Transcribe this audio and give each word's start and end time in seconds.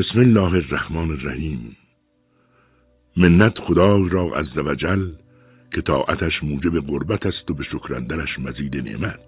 بسم 0.00 0.20
الله 0.20 0.54
الرحمن 0.54 1.10
الرحیم. 1.10 1.76
منت 3.16 3.58
خدای 3.58 4.08
را 4.08 4.38
از 4.38 4.46
وجل 4.56 5.10
که 5.74 5.80
طاعتش 5.80 6.32
موجب 6.42 6.86
قربت 6.86 7.26
است 7.26 7.50
و 7.50 7.54
به 7.54 7.64
شکرندنش 7.64 8.38
مزید 8.38 8.76
نعمت. 8.76 9.20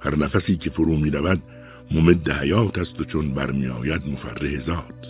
هر 0.00 0.16
نفسی 0.16 0.56
که 0.56 0.70
فرو 0.70 0.96
می 0.96 1.10
رود 1.10 1.42
ممد 1.90 2.30
حیات 2.30 2.78
است 2.78 3.00
و 3.00 3.04
چون 3.04 3.34
برمیآید 3.34 4.02
مفرح 4.06 4.66
ذات. 4.66 5.06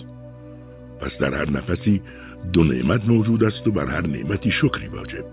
پس 1.01 1.11
در 1.21 1.35
هر 1.35 1.51
نفسی 1.51 2.03
دو 2.53 2.65
نعمت 2.65 3.05
موجود 3.05 3.45
است 3.45 3.67
و 3.67 3.71
بر 3.71 3.87
هر 3.87 4.07
نعمتی 4.07 4.51
شکری 4.63 4.89
واجب. 4.89 5.25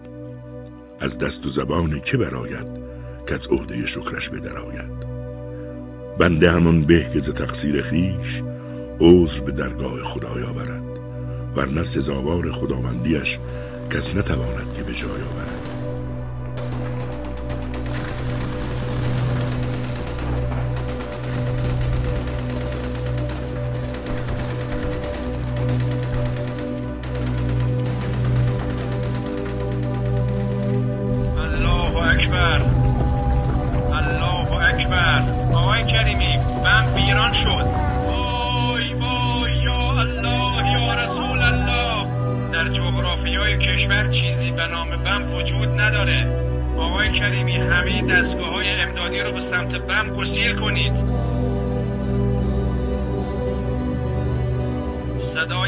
از 1.00 1.18
دست 1.18 1.46
و 1.46 1.50
زبان 1.50 2.02
که 2.12 2.18
براید 2.18 2.68
که 3.28 3.36
از 3.36 3.48
عهده 3.52 3.88
شکرش 3.88 4.30
بدرآید. 4.30 5.08
بنده 6.20 6.52
همان 6.52 6.82
به 6.82 7.12
که 7.14 7.20
ز 7.20 7.34
تقصیر 7.38 7.82
خیش 7.82 8.57
عذر 9.00 9.40
به 9.46 9.52
درگاه 9.52 10.04
خدای 10.04 10.44
آورد. 10.44 10.84
ورنه 11.56 11.86
سزاوار 11.96 12.52
خداوندیش 12.52 13.28
کس 13.90 14.04
نتواند 14.16 14.74
که 14.78 14.84
به 14.84 14.94
جای 14.94 15.22
آورد. 15.22 15.67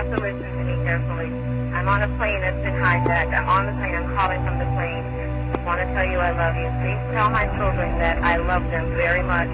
have 0.00 0.16
to 0.16 0.22
listen 0.24 0.48
to 0.56 0.64
me 0.64 0.72
carefully. 0.82 1.28
I'm 1.76 1.86
on 1.86 2.00
a 2.00 2.08
plane 2.16 2.40
that's 2.40 2.56
been 2.64 2.72
hijacked. 2.72 3.36
I'm 3.36 3.48
on 3.52 3.66
the 3.68 3.72
plane. 3.76 3.94
I'm 3.94 4.08
calling 4.16 4.40
from 4.48 4.56
the 4.56 4.64
plane. 4.72 5.04
I 5.52 5.60
want 5.60 5.76
to 5.84 5.86
tell 5.92 6.08
you 6.08 6.16
I 6.16 6.32
love 6.32 6.56
you. 6.56 6.72
Please 6.80 6.96
tell 7.12 7.28
my 7.28 7.44
children 7.60 7.98
that 8.00 8.16
I 8.24 8.36
love 8.36 8.64
them 8.72 8.88
very 8.96 9.22
much. 9.22 9.52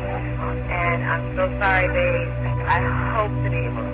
And 0.70 1.02
I'm 1.02 1.34
so 1.34 1.50
sorry, 1.58 1.90
babe. 1.90 2.30
I 2.62 2.78
hope 3.18 3.34
to 3.42 3.50
be 3.50 3.58
able 3.58 3.85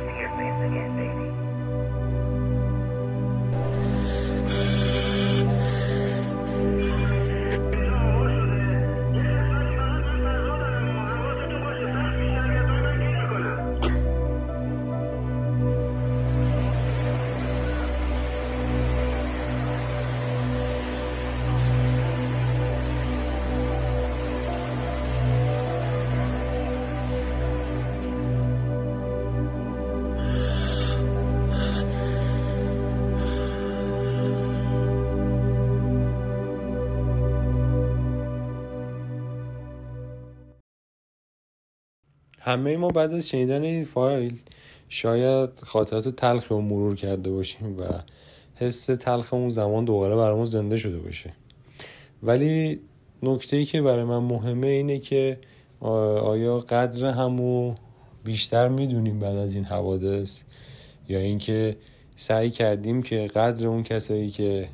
همه 42.52 42.76
ما 42.76 42.88
بعد 42.88 43.12
از 43.14 43.28
شنیدن 43.28 43.62
این 43.62 43.84
فایل 43.84 44.38
شاید 44.88 45.50
خاطرات 45.62 46.08
تلخ 46.08 46.48
رو 46.48 46.60
مرور 46.60 46.96
کرده 46.96 47.30
باشیم 47.30 47.78
و 47.78 47.84
حس 48.54 48.86
تلخ 48.86 49.34
اون 49.34 49.50
زمان 49.50 49.84
دوباره 49.84 50.16
برامون 50.16 50.44
زنده 50.44 50.76
شده 50.76 50.98
باشه. 50.98 51.32
ولی 52.22 52.80
نکته 53.22 53.56
ای 53.56 53.64
که 53.64 53.82
برای 53.82 54.04
من 54.04 54.18
مهمه 54.18 54.66
اینه 54.66 54.98
که 54.98 55.38
آیا 55.80 56.58
قدر 56.58 57.06
همو 57.06 57.74
بیشتر 58.24 58.68
می‌دونیم 58.68 59.18
بعد 59.18 59.36
از 59.36 59.54
این 59.54 59.64
حوادث؟ 59.64 60.42
یا 61.08 61.18
اینکه 61.18 61.76
سعی 62.16 62.50
کردیم 62.50 63.02
که 63.02 63.26
قدر 63.26 63.66
اون 63.66 63.82
کسایی 63.82 64.30
که 64.30 64.68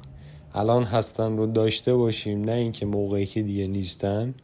الان 0.54 0.84
هستن 0.84 1.36
رو 1.36 1.46
داشته 1.46 1.94
باشیم 1.94 2.40
نه 2.40 2.52
اینکه 2.52 2.86
موقعی 2.86 3.26
که 3.26 3.42
دیگه 3.42 3.66
نیستن 3.66 4.34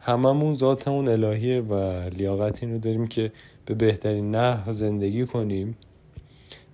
هممون 0.00 0.54
ذاتمون 0.54 1.08
الهیه 1.08 1.60
و 1.60 1.74
لیاقت 2.08 2.62
این 2.62 2.72
رو 2.72 2.78
داریم 2.78 3.06
که 3.06 3.32
به 3.66 3.74
بهترین 3.74 4.34
نحو 4.34 4.72
زندگی 4.72 5.26
کنیم. 5.26 5.76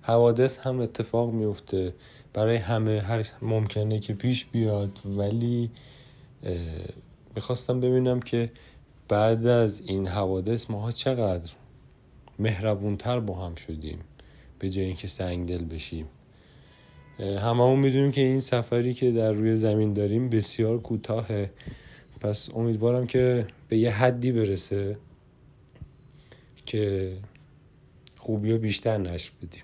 حوادث 0.01 0.57
هم 0.57 0.79
اتفاق 0.79 1.31
میفته. 1.31 1.93
برای 2.33 2.55
همه 2.55 3.01
هر 3.01 3.27
ممکنه 3.41 3.99
که 3.99 4.13
پیش 4.13 4.45
بیاد. 4.45 4.99
ولی 5.05 5.71
می‌خواستم 7.35 7.79
ببینم 7.79 8.19
که 8.19 8.51
بعد 9.09 9.47
از 9.47 9.81
این 9.81 10.07
حوادث 10.07 10.69
ماها 10.69 10.91
چقدر 10.91 11.51
مهربونتر 12.39 13.19
با 13.19 13.45
هم 13.45 13.55
شدیم 13.55 13.99
به 14.59 14.69
جای 14.69 14.85
اینکه 14.85 15.07
سنگ 15.07 15.47
دل 15.47 15.63
بشیم 15.65 16.05
هممون 17.19 17.79
می‌دونیم 17.79 18.11
که 18.11 18.21
این 18.21 18.39
سفری 18.39 18.93
که 18.93 19.11
در 19.11 19.31
روی 19.31 19.55
زمین 19.55 19.93
داریم 19.93 20.29
بسیار 20.29 20.79
کوتاهه 20.79 21.51
پس 22.19 22.49
امیدوارم 22.55 23.07
که 23.07 23.47
به 23.67 23.77
یه 23.77 23.91
حدی 23.91 24.31
برسه 24.31 24.97
که 26.65 27.13
خوبی 28.17 28.51
و 28.51 28.57
بیشتر 28.57 28.97
نشر 28.97 29.31
بدیم. 29.41 29.63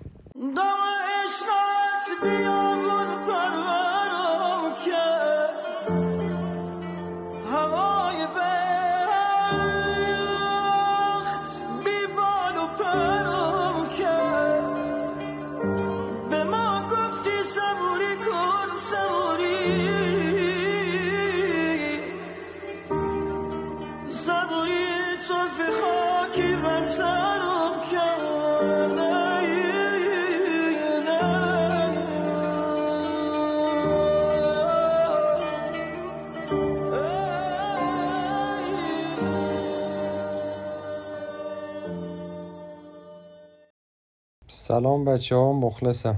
سلام 44.66 45.04
بچه 45.04 45.36
ها 45.36 45.52
مخلصم 45.52 46.16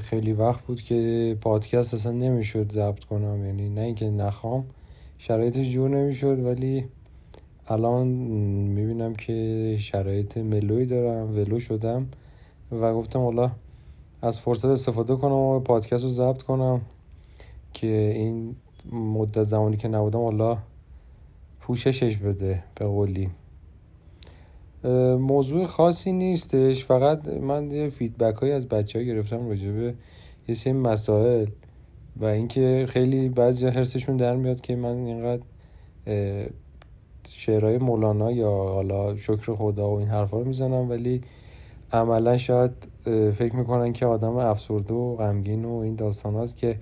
خیلی 0.00 0.32
وقت 0.32 0.60
بود 0.60 0.82
که 0.82 1.38
پادکست 1.40 1.94
اصلا 1.94 2.12
نمی‌شد 2.12 2.72
ضبط 2.72 3.04
کنم 3.04 3.46
یعنی 3.46 3.68
نه 3.68 3.80
اینکه 3.80 4.10
نخوام 4.10 4.64
شرایطش 5.18 5.70
جور 5.70 5.90
نمی‌شد 5.90 6.38
ولی 6.44 6.84
الان 7.68 8.06
می‌بینم 8.06 9.14
که 9.14 9.76
شرایط 9.80 10.36
ملوی 10.36 10.86
دارم 10.86 11.36
ولو 11.36 11.60
شدم 11.60 12.08
و 12.72 12.94
گفتم 12.94 13.20
حالا 13.20 13.50
از 14.22 14.38
فرصت 14.38 14.64
استفاده 14.64 15.16
کنم 15.16 15.32
و 15.32 15.60
پادکست 15.60 16.04
رو 16.04 16.10
ضبط 16.10 16.42
کنم 16.42 16.80
که 17.72 18.12
این 18.16 18.56
مدت 18.92 19.44
زمانی 19.44 19.76
که 19.76 19.88
نبودم 19.88 20.20
حالا 20.20 20.58
پوششش 21.60 22.16
بده 22.16 22.64
به 22.74 22.84
قولی. 22.86 23.30
موضوع 25.18 25.66
خاصی 25.66 26.12
نیستش. 26.12 26.84
فقط 26.84 27.28
من 27.28 27.70
یه 27.70 27.88
فیدبک 27.88 28.34
های 28.34 28.52
از 28.52 28.68
بچه 28.68 28.98
ها 28.98 29.04
گرفتم 29.04 29.48
راجبه 29.48 29.94
یه 30.48 30.54
سری 30.54 30.72
مسائل 30.72 31.46
و 32.16 32.24
اینکه 32.24 32.86
خیلی 32.88 33.28
بعضی 33.28 33.66
حرسشون 33.66 34.16
در 34.16 34.36
میاد 34.36 34.60
که 34.60 34.76
من 34.76 34.96
اینقدر 34.96 35.42
شعرهای 37.32 37.78
مولانا 37.78 38.32
یا 38.32 38.50
حالا 38.50 39.16
شکر 39.16 39.54
خدا 39.54 39.90
و 39.90 39.98
این 39.98 40.08
حرفا 40.08 40.38
رو 40.38 40.44
می‌زنم 40.44 40.90
ولی 40.90 41.20
عملا 41.92 42.36
شاید 42.36 42.70
فکر 43.34 43.56
می‌کنن 43.56 43.92
که 43.92 44.06
آدم 44.06 44.36
افسرده 44.36 44.94
و 44.94 45.16
غمگین 45.16 45.64
و 45.64 45.74
این 45.74 45.94
داستان 45.94 46.34
هاست 46.34 46.56
که 46.56 46.78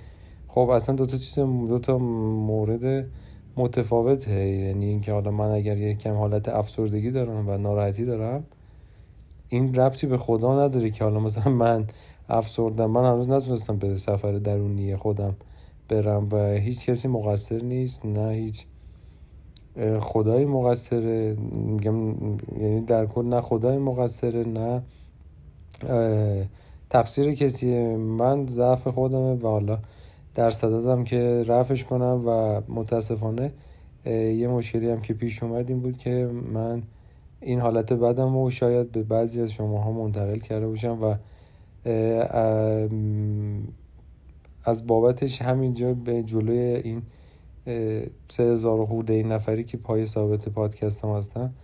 خب 0.49 0.69
اصلا 0.69 0.95
دو 0.95 1.07
تا 1.07 1.17
چیز 1.17 1.39
دو 1.39 1.79
تا 1.79 1.99
مورد 1.99 3.07
متفاوته. 3.57 4.49
یعنی 4.49 4.87
اینکه 4.87 5.13
حالا 5.13 5.31
من 5.31 5.51
اگر 5.51 5.79
یک 5.79 5.99
کم 5.99 6.15
حالت 6.15 6.49
افسردگی 6.49 7.11
دارم 7.11 7.49
و 7.49 7.57
ناراحتی 7.57 8.05
دارم 8.05 8.45
این 9.49 9.75
ربطی 9.75 10.07
به 10.07 10.19
خدا 10.19 10.65
نداره 10.65 10.91
که 10.91 11.05
حالا 11.05 11.21
مثلا 11.21 11.53
من 11.53 11.87
افسردم. 12.29 12.91
من 12.91 13.05
هنوز 13.05 13.29
نتونستم 13.29 13.77
به 13.77 13.97
سفر 13.97 14.33
درونی 14.33 14.97
خودم 14.97 15.37
برم 15.89 16.29
و 16.33 16.37
هیچ 16.53 16.87
کسی 16.87 17.09
مقصر 17.09 17.63
نیست 17.63 18.07
نه 18.07 18.33
هیچ 18.33 18.67
خدایی 20.01 20.45
مقصره. 20.45 21.37
میگم 21.53 22.09
یعنی 22.61 22.81
در 22.81 23.07
کل 23.07 23.25
نه 23.25 23.41
خدای 23.41 23.79
مقصره 23.79 24.45
نه 24.45 24.83
تقصیر 26.91 27.35
کسی 27.35 27.97
من 27.97 28.47
ضعف 28.47 28.89
خودمه 28.89 29.35
و 29.35 29.47
حالا 29.49 29.79
در 30.35 30.51
صدادم 30.51 31.05
که 31.05 31.45
رفش 31.47 31.85
کنم 31.85 32.23
و 32.27 32.61
متاسفانه 32.69 33.53
یه 34.07 34.49
مشکلی 34.49 34.91
هم 34.91 35.01
که 35.01 35.15
پیش 35.15 35.43
اومد 35.43 35.69
این 35.71 35.81
بود 35.81 35.99
که 35.99 36.31
من 36.53 36.83
این 37.41 37.61
حالت 37.61 37.93
بدم 37.93 38.37
و 38.37 38.51
شاید 38.51 38.93
به 38.93 39.03
بعضی 39.03 39.41
از 39.41 39.53
شماها 39.53 39.93
منتقل 39.93 40.39
کرده 40.39 40.67
باشم 40.67 40.99
و 41.03 41.15
از 44.65 44.87
بابتش 44.87 45.43
همینجا 45.43 45.95
به 45.95 46.23
جلوی 46.23 46.59
این 46.59 47.03
سه 48.29 48.43
هزار 48.43 48.87
خورده 48.87 49.13
این 49.13 49.33
نفری 49.33 49.65
که 49.65 49.77
پای 49.77 50.07
ثابت 50.07 50.49
پادکست 50.49 51.05
هم 51.05 51.11
هستن 51.11 51.55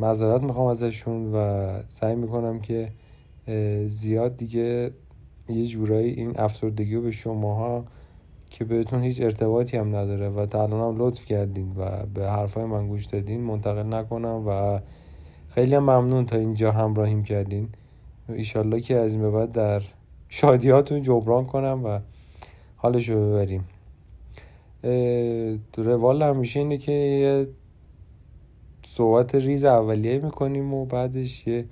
معذرت 0.00 0.42
می‌خوام 0.42 0.66
ازشون 0.66 1.34
و 1.34 1.68
سعی 1.88 2.14
می‌کنم 2.14 2.60
که 2.60 2.92
زیاد 3.88 4.36
دیگه 4.36 4.90
یه 5.48 5.66
جورایی 5.66 6.10
این 6.10 6.40
افسردگی 6.40 6.94
رو 6.94 7.02
به 7.02 7.10
شماها 7.10 7.84
که 8.50 8.64
بهتون 8.64 9.02
هیچ 9.02 9.20
ارتباطی 9.20 9.76
هم 9.76 9.96
نداره 9.96 10.28
و 10.28 10.46
تا 10.46 10.62
الان 10.62 10.80
هم 10.80 11.02
لطف 11.02 11.24
کردین 11.24 11.72
و 11.76 12.06
به 12.14 12.30
حرفای 12.30 12.64
من 12.64 12.88
گوش 12.88 13.04
دادین 13.04 13.40
منتقل 13.40 13.94
نکنم 13.94 14.44
و 14.48 14.80
خیلی 15.48 15.74
هم 15.74 15.82
ممنون 15.82 16.26
تا 16.26 16.36
اینجا 16.36 16.72
همراهیم 16.72 17.22
کردین. 17.22 17.68
ایشالله 18.28 18.80
که 18.80 18.96
از 18.96 19.12
این 19.12 19.22
به 19.22 19.30
بعد 19.30 19.52
در 19.52 19.82
شادیاتون 20.28 21.02
جبران 21.02 21.46
کنم 21.46 21.84
و 21.84 21.98
حالش 22.76 23.08
رو 23.08 23.30
ببریم 23.30 23.64
روال 25.76 26.22
همیشه 26.22 26.60
اینه 26.60 26.78
که 26.78 27.48
صحبت 28.86 29.34
ریز 29.34 29.64
اولیه 29.64 30.18
می‌کنیم 30.18 30.74
و 30.74 30.86
بعدش 30.86 31.46
یه 31.46 31.64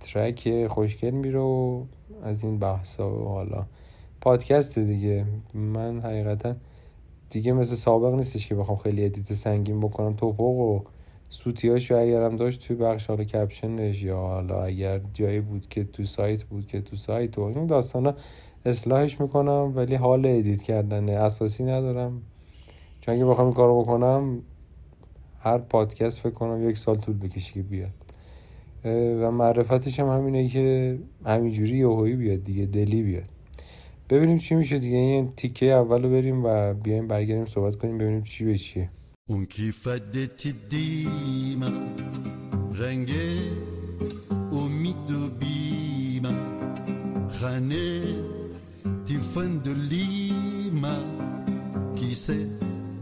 ترک 0.00 0.66
خوشگل 0.66 1.10
میره 1.10 1.38
و 1.38 1.84
از 2.22 2.44
این 2.44 2.58
بحثا 2.58 3.10
و 3.10 3.28
حالا. 3.28 3.66
پادکست 4.20 4.78
دیگه. 4.78 5.24
من 5.54 6.00
حقیقتا 6.00 6.54
دیگه 7.30 7.52
مثل 7.52 7.74
سابق 7.74 8.14
نیستش 8.14 8.46
که 8.46 8.54
بخوام 8.54 8.78
خیلی 8.78 9.04
edit 9.04 9.32
سنگین 9.32 9.80
بکنم. 9.80 10.12
تپق 10.12 10.40
و 10.40 10.80
سوتیاشو 11.28 11.96
اگرم 11.96 12.36
داشت 12.36 12.66
توی 12.66 12.76
بخش 12.76 13.06
حالا 13.06 13.24
caption 13.24 13.85
ش 13.85 14.02
یا 14.02 14.16
حالا 14.16 14.62
اگر 14.62 15.00
جایی 15.12 15.40
بود 15.40 15.68
که 15.68 15.84
تو 15.84 16.04
سایت 16.04 16.44
بود 16.44 16.66
که 16.66 16.80
تو 16.80 16.96
سایت 16.96 17.38
و 17.38 17.42
این 17.42 17.66
داستانا 17.66 18.14
اصلاحش 18.64 19.20
می‌کنم 19.20 19.72
ولی 19.74 19.94
حال 19.94 20.26
edit 20.26 20.62
کردن 20.62 21.08
اساسی 21.08 21.64
ندارم. 21.64 22.22
چون 23.00 23.14
اگه 23.14 23.24
بخوام 23.24 23.46
این 23.46 23.56
کارو 23.56 23.82
بکنم 23.82 24.42
هر 25.40 25.58
پادکست 25.58 26.18
فکر 26.18 26.30
کنم 26.34 26.68
یک 26.68 26.78
سال 26.78 26.96
طول 26.96 27.18
بکشه 27.18 27.52
که 27.52 27.62
بیاد. 27.62 27.90
و 28.84 29.30
معرفتش 29.30 30.00
هم 30.00 30.08
همینه 30.08 30.48
که 30.48 30.98
همینجوری 31.26 31.78
یهویی 31.78 32.16
بیاد 32.16 32.44
دیگه 32.44 32.66
دلی 32.66 33.02
بیاد. 33.02 33.28
ببینیم 34.10 34.38
چی 34.38 34.54
میشه 34.54 34.78
دیگه. 34.78 34.96
این 34.96 35.32
تیکه 35.36 35.66
اول 35.66 36.02
رو 36.02 36.10
بریم 36.10 36.44
و 36.44 36.74
بیایم 36.74 37.08
برگردیم 37.08 37.46
صحبت 37.46 37.76
کنیم 37.76 37.98
ببینیم 37.98 38.22
چی 38.22 38.44
به 38.44 38.58
چیه. 38.58 38.90
اون 39.28 39.46
dima 40.70 41.70
renge 42.80 43.26
umidu 44.50 45.30
bima 45.40 46.32
khane 47.38 47.88
tifando 49.04 49.72
lima 49.90 50.94
qui 51.96 52.14
sait 52.14 52.48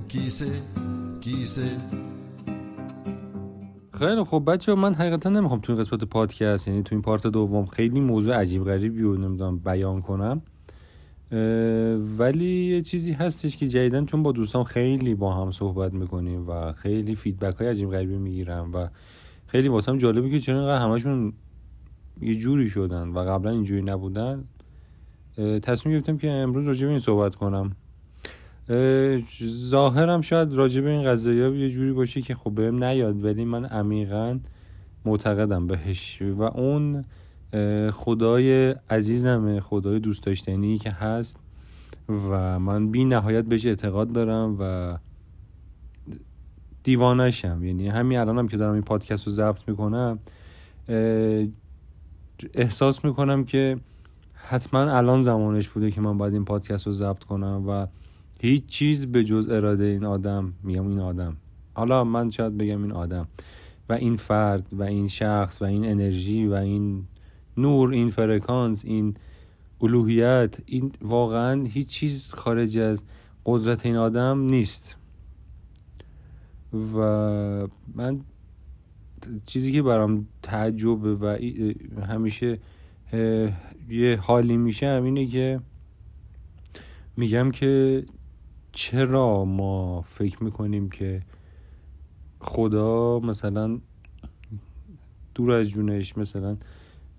qui 0.09 0.31
sait 0.31 0.63
qui 1.21 1.47
sait 1.47 2.08
خیلی 3.99 4.25
خب 4.25 4.43
بچه 4.47 4.75
من 4.75 4.95
حقیقتا 4.95 5.31
نمی‌خوام 5.31 5.61
تو 5.61 5.73
این 5.73 5.83
قسمت 5.83 6.05
پادکست 6.05 6.69
یعنی 6.69 6.83
تو 6.83 6.95
این 6.95 7.03
پارت 7.03 7.27
دوم 7.27 7.67
خیلی 7.67 8.01
موضوع 8.01 8.35
عجیب 8.35 8.65
غریبی 8.65 9.03
رو 9.03 9.17
نمی‌دونم 9.17 9.59
بیان 9.59 10.03
کنم. 10.03 10.43
ولی 12.19 12.65
یه 12.65 12.83
چیزی 12.83 13.13
هستش 13.13 13.57
که 13.57 13.69
جدیدن 13.69 14.05
چون 14.05 14.23
با 14.23 14.33
دوستان 14.33 14.65
خیلی 14.65 15.15
با 15.15 15.35
هم 15.35 15.51
صحبت 15.51 15.93
می‌کنیم 15.93 16.49
و 16.49 16.73
خیلی 16.73 17.15
فیدبک 17.15 17.57
های 17.57 17.69
عجیب 17.69 17.91
غریبی 17.91 18.17
می‌گیرم 18.17 18.71
و 18.75 18.89
خیلی 19.47 19.69
واسم 19.69 19.99
جالبه 19.99 20.31
که 20.31 20.41
چرا 20.41 20.59
اینقدر 20.59 20.83
همشون 20.83 21.33
یه 22.21 22.35
جوری 22.35 22.69
شدن 22.69 23.09
و 23.09 23.19
قبلا 23.19 23.51
اینجوری 23.51 23.83
نبودن. 23.83 24.45
تصمیم 25.63 25.95
گرفتم 25.95 26.19
که 26.19 26.31
امروز 26.31 26.67
راجع 26.67 26.85
به 26.87 26.91
این 26.91 27.01
صحبت 27.01 27.35
کنم. 27.35 27.77
ظاهرم 29.45 30.21
شاید 30.21 30.53
راجع 30.53 30.81
به 30.81 30.91
این 30.91 31.05
قضایی 31.05 31.59
یه 31.59 31.71
جوری 31.71 31.93
باشه 31.93 32.23
که 32.23 32.35
خب 32.35 32.51
بهم 32.51 32.85
نیاد 32.85 33.25
ولی 33.25 33.45
من 33.45 33.65
عمیقا 33.65 34.39
معتقدم 35.05 35.67
بهش. 35.67 36.23
و 36.23 36.43
اون 36.43 37.05
خدای 37.91 38.75
عزیزمه 38.91 39.61
خدای 39.61 39.99
دوست 39.99 40.23
داشتنی 40.23 40.79
که 40.79 40.91
هست. 40.91 41.41
و 42.09 42.59
من 42.59 42.91
بی 42.91 43.05
نهایت 43.05 43.45
بهش 43.45 43.67
اعتقاد 43.67 44.13
دارم 44.13 44.57
و 44.59 44.99
دیوانشم 46.83 47.65
یعنی 47.65 47.89
همین 47.89 48.19
الانم 48.19 48.39
هم 48.39 48.49
که 48.49 48.57
دارم 48.57 48.73
این 48.73 48.83
پادکست 48.83 49.27
رو 49.27 49.33
ضبط 49.33 49.69
می‌کنم 49.69 50.19
احساس 52.55 53.05
می‌کنم 53.05 53.45
که 53.45 53.79
حتما 54.35 54.81
الان 54.81 55.23
زمانش 55.23 55.69
بوده 55.69 55.91
که 55.91 56.01
من 56.01 56.19
باید 56.19 56.35
این 56.35 56.45
پادکست 56.45 56.87
رو 56.87 56.93
ضبط 56.93 57.25
کنم 57.25 57.65
و 57.69 57.87
هیچ 58.39 58.67
چیز 58.67 59.07
به 59.07 59.25
جز 59.25 59.49
اراده 59.49 59.85
این 59.85 60.05
آدم 60.05 60.53
میگم 60.63 60.89
این 60.89 61.01
آدم. 61.01 61.37
حالا 61.75 62.05
من 62.05 62.31
شاید 62.31 62.59
بگم 62.59 62.83
این 62.83 62.93
آدم. 62.93 63.29
و 63.89 63.93
این 63.93 64.17
فرد 64.17 64.69
و 64.73 64.83
این 64.83 65.09
شخص 65.09 65.63
و 65.63 65.65
این 65.65 65.85
انرژی 65.85 66.47
و 66.47 66.55
این 66.55 67.05
نور 67.57 67.93
این 67.93 68.09
فرکانس 68.09 68.85
این 68.85 69.15
الوهیت 69.81 70.61
این 70.67 70.93
واقعا 71.03 71.65
هیچ 71.65 71.89
چیز 71.89 72.33
خارج 72.33 72.79
از 72.79 73.03
قدرت 73.47 73.87
این 73.87 73.97
آدم 73.97 74.41
نیست. 74.41 74.97
و 76.73 76.99
من 77.95 78.21
چیزی 79.47 79.73
که 79.73 79.83
برام 79.83 80.27
تعجب 80.43 81.05
و 81.05 81.39
همیشه 82.03 82.59
یه 83.89 84.19
حالی 84.23 84.57
میشه 84.57 84.87
اینه 84.87 85.27
که 85.27 85.61
میگم 87.17 87.51
که 87.51 88.05
چرا 88.79 89.45
ما 89.45 90.03
فکر 90.03 90.45
می‌کنیم 90.45 90.91
که 90.91 91.23
خدا 92.41 93.19
مثلا 93.19 93.79
دور 95.35 95.53
از 95.53 95.69
جونش 95.69 96.19
مثلا 96.19 96.57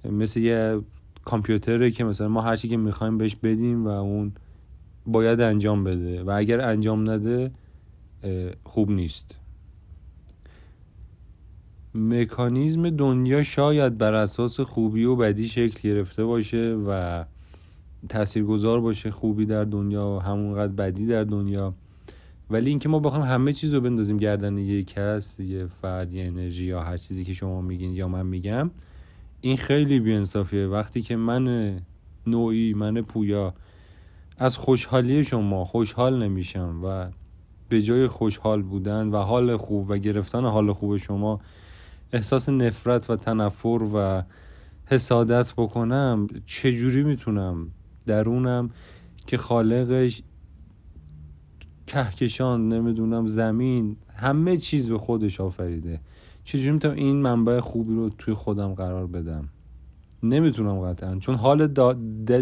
مثل 0.06 0.40
یه 0.40 0.82
کامپیوتره 1.26 1.92
که 1.92 2.04
مثلا 2.04 2.28
ما 2.28 2.42
هرچی 2.42 2.70
که 2.70 2.78
می‌خوایم 2.78 3.18
بهش 3.18 3.36
بدیم 3.36 3.86
و 3.86 3.88
اون 3.88 4.32
باید 5.06 5.42
انجام 5.42 5.84
بده 5.84 6.24
و 6.24 6.30
اگر 6.30 6.62
انجام 6.62 7.10
نده 7.10 7.52
خوب 8.64 8.92
نیست. 8.92 9.36
مکانیزم 11.96 12.90
دنیا 12.90 13.44
شاید 13.44 13.98
بر 13.98 14.14
اساس 14.14 14.60
خوبی 14.60 15.04
و 15.04 15.16
بدی 15.16 15.48
شکل 15.48 15.90
گرفته 15.90 16.26
باشه 16.26 16.78
و 16.88 17.24
تاثیرگذار 18.10 18.82
باشه 18.82 19.12
خوبی 19.12 19.46
در 19.46 19.64
دنیا 19.64 20.08
و 20.08 20.20
همونقدر 20.20 20.74
بدی 20.74 21.06
در 21.06 21.24
دنیا. 21.24 21.74
ولی 22.50 22.70
اینکه 22.70 22.90
ما 22.90 23.00
بخوایم 23.00 23.26
همه 23.26 23.54
چیز 23.54 23.74
رو 23.74 23.82
بندازیم 23.82 24.18
گردن 24.18 24.58
یه 24.58 24.84
کس 24.84 25.40
یه 25.40 25.66
فرد 25.66 26.14
یه 26.14 26.26
انرژی 26.26 26.66
یا 26.66 26.82
هر 26.82 26.98
چیزی 26.98 27.26
که 27.26 27.34
شما 27.34 27.62
میگین 27.62 27.92
یا 27.92 28.08
من 28.08 28.26
میگم 28.26 28.72
این 29.42 29.58
خیلی 29.58 30.00
بیانصافیه. 30.00 30.68
وقتی 30.68 31.02
که 31.02 31.16
من 31.16 31.76
نوعی 32.28 32.74
من 32.74 33.02
پویا 33.02 33.54
از 34.38 34.58
خوشحالی 34.58 35.24
شما 35.24 35.66
خوشحال 35.66 36.24
نمیشم 36.24 36.80
و 36.84 37.10
به 37.70 37.82
جای 37.82 38.08
خوشحال 38.08 38.62
بودن 38.62 39.08
و 39.08 39.18
حال 39.18 39.58
خوب 39.58 39.90
و 39.90 39.98
گرفتن 39.98 40.46
حال 40.46 40.74
خوب 40.74 40.98
شما 40.98 41.40
احساس 42.14 42.50
نفرت 42.50 43.10
و 43.10 43.16
تنفر 43.16 43.84
و 43.94 44.24
حسادت 44.86 45.54
بکنم 45.58 46.28
چجوری 46.46 47.04
می‌تونم 47.04 47.72
درونم 48.10 48.70
که 49.28 49.38
خالقش 49.38 50.22
کهکشان 51.88 52.68
نمی‌دونم 52.68 53.28
زمین 53.28 53.98
همه 54.16 54.58
چیز 54.58 54.90
به 54.92 54.98
خودش 54.98 55.42
آفریده. 55.42 56.00
چجوری 56.44 56.72
می‌تونم 56.72 56.96
این 56.96 57.16
منبع 57.16 57.60
خوبی 57.60 57.96
رو 57.96 58.10
توی 58.10 58.34
خودم 58.34 58.74
قرار 58.74 59.08
بدم؟ 59.08 59.50
نمی‌تونم 60.24 60.80
قطعا 60.80 61.16
چون 61.20 61.36
حال 61.36 61.68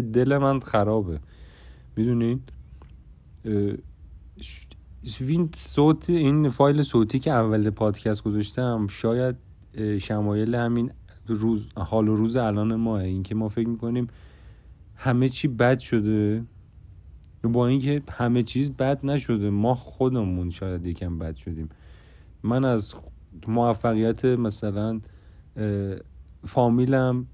دل 0.00 0.38
من 0.38 0.60
خرابه. 0.60 1.20
می‌دونین 1.96 2.40
این 5.20 5.50
صوت 5.54 6.10
این 6.10 6.48
فایل 6.48 6.82
صوتی 6.82 7.18
که 7.18 7.30
اول 7.30 7.70
پادکست 7.70 8.22
گذاشتم 8.22 8.86
شاید 8.90 9.36
شمایل 10.00 10.54
همین 10.54 10.90
روز 11.26 11.68
حال 11.76 12.08
و 12.08 12.16
روز 12.16 12.36
الان 12.36 12.74
ماه 12.74 13.00
اینکه 13.00 13.34
ما 13.34 13.48
فکر 13.48 13.68
می‌کنیم 13.68 14.06
همه 15.00 15.28
چی 15.28 15.48
بد 15.48 15.78
شده؟ 15.78 16.44
با 17.42 17.66
اینکه 17.66 18.02
همه 18.10 18.42
چیز 18.42 18.72
بد 18.72 19.06
نشده. 19.06 19.50
ما 19.50 19.74
خودمون 19.74 20.50
شاید 20.50 20.86
یکم 20.86 21.18
بد 21.18 21.34
شدیم. 21.36 21.68
من 22.42 22.64
از 22.64 22.94
موفقیت 23.48 24.24
مثلا 24.24 25.00
فامیلم 26.44 27.26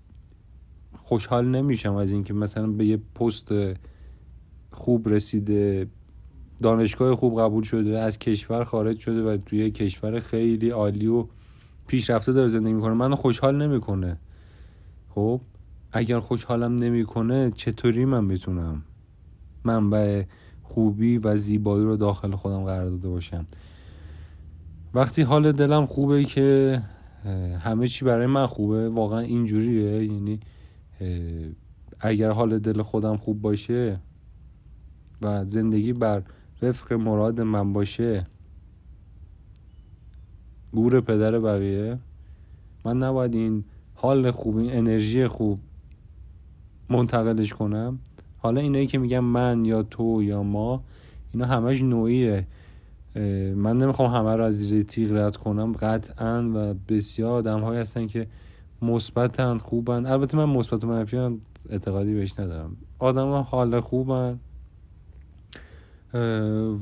خوشحال 1.03 1.49
نمیشم 1.49 1.95
از 1.95 2.13
اینکه 2.13 2.35
مثلا 2.35 2.67
به 2.67 2.87
یه 2.87 2.97
پست 2.97 3.49
خوب 4.71 5.09
رسیده 5.09 5.87
دانشگاه 6.63 7.15
خوب 7.15 7.41
قبول 7.41 7.63
شده 7.63 7.99
از 7.99 8.19
کشور 8.19 8.65
خارج 8.65 8.99
شده 8.99 9.23
و 9.23 9.37
توی 9.37 9.71
کشور 9.71 10.21
خیلی 10.21 10.71
عالی 10.71 11.07
و 11.07 11.27
پیشرفته 11.87 12.33
داره 12.33 12.49
زندگی 12.49 12.73
می‌کنه. 12.73 12.95
منو 12.95 13.17
خوشحال 13.17 13.63
نمی‌کنه. 13.63 14.17
خب؟ 15.09 15.41
اگر 15.97 16.21
خوشحالم 16.21 16.77
نمی‌کنه 16.77 17.51
چطوری 17.51 18.05
من 18.05 18.25
می‌تونم 18.25 18.83
منبع 19.65 20.25
خوبی 20.63 21.19
و 21.19 21.37
زیبایی 21.37 21.85
رو 21.85 21.97
داخل 21.97 22.31
خودم 22.31 22.65
قرار 22.65 22.91
داده 22.91 23.09
باشم. 23.09 23.47
وقتی 24.95 25.23
حال 25.23 25.53
دلم 25.53 25.87
خوبه 25.87 26.25
که 26.25 26.83
همه 27.61 27.89
چی 27.89 28.05
برای 28.05 28.27
من 28.27 28.47
خوبه 28.47 28.89
واقعا 28.89 29.19
اینجوریه. 29.19 30.05
یعنی 30.05 30.41
اگر 32.01 32.31
حال 32.31 32.59
دل 32.59 32.83
خودم 32.83 33.17
خوب 33.17 33.41
باشه 33.41 34.01
و 35.23 35.45
زندگی 35.45 35.93
بر 35.93 36.23
وفق 36.63 36.93
مراد 36.93 37.41
من 37.41 37.73
باشه 37.73 38.27
گور 40.73 41.01
پدر 41.01 41.39
بقیه 41.39 41.99
من 42.85 42.99
نباید 42.99 43.35
این 43.35 43.65
حال 43.95 44.31
خوب 44.31 44.57
این 44.57 44.73
انرژی 44.73 45.27
خوب 45.27 45.61
منتقلش 46.91 47.53
کنم. 47.53 47.99
حالا 48.39 48.61
اینایی 48.61 48.87
که 48.87 48.99
میگم 48.99 49.25
من 49.25 49.65
یا 49.65 49.83
تو 49.83 50.23
یا 50.23 50.43
ما 50.43 50.85
اینا 51.33 51.47
همش 51.47 51.83
نوعیه. 51.83 52.47
من 53.57 53.77
نمی‌خوام 53.77 54.15
همه 54.15 54.37
رو 54.37 54.45
از 54.45 54.55
زیر 54.55 54.83
تیغ 54.83 55.13
رد 55.13 55.37
کنم. 55.37 55.73
قطعا 55.73 56.51
و 56.55 56.75
بسیار 56.89 57.33
آدم 57.33 57.61
های 57.61 57.79
هستن 57.79 58.07
که 58.07 58.27
مثبتن 58.83 59.59
خوبن. 59.59 60.07
البته 60.07 60.37
من 60.37 60.45
مثبت 60.45 60.85
و 60.85 60.87
منفی 60.87 61.17
هم 61.17 61.41
اعتقادی 61.71 62.15
بهش 62.15 62.39
ندارم. 62.39 62.77
آدم 62.99 63.27
ها 63.27 63.43
حال 63.43 63.81
خوبن 63.81 64.39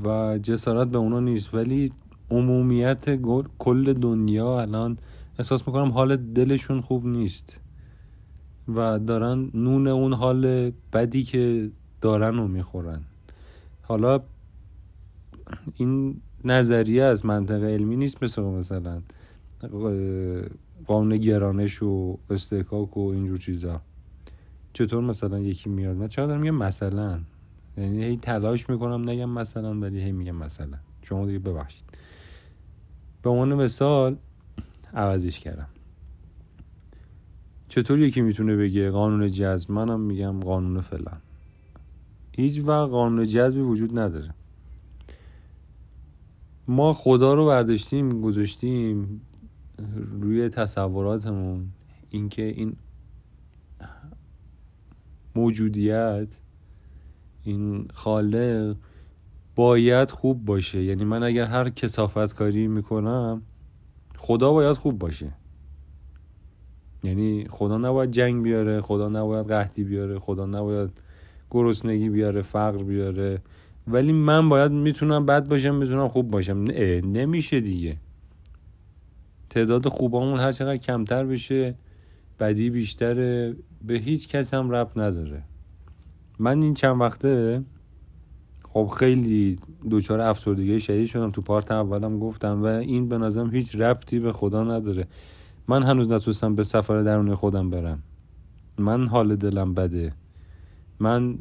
و 0.04 0.38
جسارت 0.42 0.88
به 0.88 0.98
اونا 0.98 1.20
نیست. 1.20 1.54
ولی 1.54 1.92
عمومیت 2.30 3.20
کل 3.58 3.92
دنیا 3.92 4.60
الان 4.60 4.98
احساس 5.38 5.68
می‌کنم 5.68 5.88
حال 5.88 6.16
دلشون 6.16 6.80
خوب 6.80 7.06
نیست. 7.06 7.60
و 8.68 8.98
دارن 8.98 9.50
نون 9.54 9.86
اون 9.86 10.12
حال 10.12 10.72
بدی 10.92 11.22
که 11.22 11.70
دارن 12.00 12.36
رو 12.36 12.48
می‌خورن. 12.48 13.00
حالا 13.82 14.20
این 15.74 16.20
نظریه 16.44 17.02
از 17.02 17.26
منطقه 17.26 17.66
علمی 17.66 17.96
نیست 17.96 18.22
مثل 18.22 18.42
مثلا 18.42 19.02
قانون 20.86 21.16
گرانش 21.16 21.82
و 21.82 22.18
استحکاک 22.30 22.96
و 22.96 23.00
اینجور 23.00 23.38
چیزا. 23.38 23.80
چطور 24.72 25.04
مثلا 25.04 25.38
یکی 25.38 25.70
میاد؟ 25.70 25.96
من 25.96 26.08
چرا 26.08 26.26
دارم 26.26 26.40
میگم 26.40 26.54
مثلا. 26.54 27.20
یعنی 27.76 28.04
هی 28.04 28.16
تلاش 28.16 28.70
می‌کنم 28.70 29.10
نگم 29.10 29.30
مثلا 29.30 29.80
ولی 29.80 30.00
هی 30.00 30.12
میگم 30.12 30.36
مثلا. 30.36 30.78
شما 31.02 31.26
دیگه 31.26 31.38
ببخشید. 31.38 31.84
به 33.22 33.30
عنوان 33.30 33.54
مثال 33.54 34.16
عوضش 34.94 35.40
کردم. 35.40 35.68
چطور 37.72 37.98
یکی 37.98 38.20
می‌تونه 38.20 38.56
بگه 38.56 38.90
قانون 38.90 39.30
جذب؟ 39.30 39.70
منم 39.70 40.00
میگم 40.00 40.40
قانون 40.40 40.80
فلان. 40.80 41.20
هیچ 42.32 42.58
وقت 42.58 42.90
قانون 42.90 43.26
جذبی 43.26 43.60
وجود 43.60 43.98
نداره. 43.98 44.34
ما 46.68 46.92
خدا 46.92 47.34
رو 47.34 47.46
برداشتیم 47.46 48.20
گذاشتیم 48.20 49.20
روی 50.20 50.48
تصوراتمون. 50.48 51.68
اینکه 52.10 52.42
این 52.42 52.76
موجودیت 55.34 56.28
این 57.44 57.88
خالق 57.92 58.76
باید 59.56 60.10
خوب 60.10 60.44
باشه. 60.44 60.82
یعنی 60.82 61.04
من 61.04 61.22
اگر 61.22 61.44
هر 61.44 61.70
کسافت 61.70 62.34
کاری 62.34 62.68
می‌کنم 62.68 63.42
خدا 64.16 64.52
باید 64.52 64.76
خوب 64.76 64.98
باشه. 64.98 65.32
یعنی 67.04 67.46
خدا 67.50 67.78
نباید 67.78 68.10
جنگ 68.10 68.42
بیاره 68.42 68.80
خدا 68.80 69.08
نباید 69.08 69.46
قحطی 69.46 69.84
بیاره 69.84 70.18
خدا 70.18 70.46
نباید 70.46 70.90
گرسنگی 71.50 72.08
بیاره 72.08 72.42
فقر 72.42 72.82
بیاره. 72.82 73.38
ولی 73.86 74.12
من 74.12 74.48
باید 74.48 74.72
می‌تونم 74.72 75.26
بد 75.26 75.48
باشم 75.48 75.74
می‌تونم 75.74 76.08
خوب 76.08 76.30
باشم. 76.30 76.58
نه 76.58 77.00
نمیشه 77.00 77.60
دیگه. 77.60 77.96
تعداد 79.50 79.88
خوبامون 79.88 80.40
هر 80.40 80.52
چقدر 80.52 80.76
کمتر 80.76 81.24
بشه 81.24 81.74
بدی 82.40 82.70
بیشتره. 82.70 83.56
به 83.84 83.94
هیچ 83.94 84.28
کس 84.28 84.54
هم 84.54 84.70
رب 84.70 84.90
نداره. 84.96 85.42
من 86.38 86.62
این 86.62 86.74
چند 86.74 87.00
وقته 87.00 87.62
خب 88.68 88.86
خیلی 88.98 89.58
دچار 89.90 90.20
افسردگی 90.20 90.80
شدید 90.80 91.06
شدم. 91.06 91.30
تو 91.30 91.42
part 91.42 91.70
اولم 91.70 92.18
گفتم 92.18 92.62
و 92.62 92.66
این 92.66 93.08
به 93.08 93.18
نظرم 93.18 93.50
هیچ 93.50 93.76
ربطی 93.76 94.18
به 94.18 94.32
خدا 94.32 94.64
نداره. 94.64 95.06
من 95.68 95.82
هنوز 95.82 96.12
نتونستم 96.12 96.54
به 96.54 96.62
سفر 96.62 97.02
درون 97.02 97.34
خودم 97.34 97.70
برم. 97.70 98.02
من 98.78 99.08
حال 99.08 99.36
دلم 99.36 99.74
بده. 99.74 100.12
من 101.00 101.38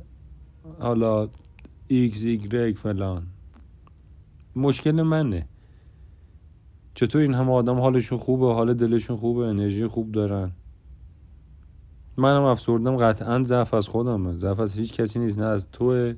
حالا 0.80 1.30
ایکس 1.88 2.24
ایگرگ 2.24 2.76
فلان. 2.76 3.28
مشکل 4.56 5.02
منه. 5.02 5.48
چطور 6.96 7.22
این 7.22 7.34
همه 7.34 7.52
آدم 7.52 7.80
حالشون 7.80 8.18
خوبه؟ 8.18 8.54
حال 8.54 8.74
دلشون 8.74 9.18
خوبه؟ 9.18 9.46
انرژی 9.46 9.88
خوب 9.88 10.12
دارن؟ 10.12 10.52
منم 12.18 12.44
افسردم. 12.44 12.98
قطعا 12.98 13.44
ضعف 13.44 13.74
از 13.74 13.88
خودمه. 13.88 14.34
ضعف 14.34 14.60
از 14.60 14.76
هیچ 14.76 14.94
کسی 14.94 15.20
نیست. 15.20 15.40
نه 15.40 15.46
از 15.46 15.72
تو 15.72 16.14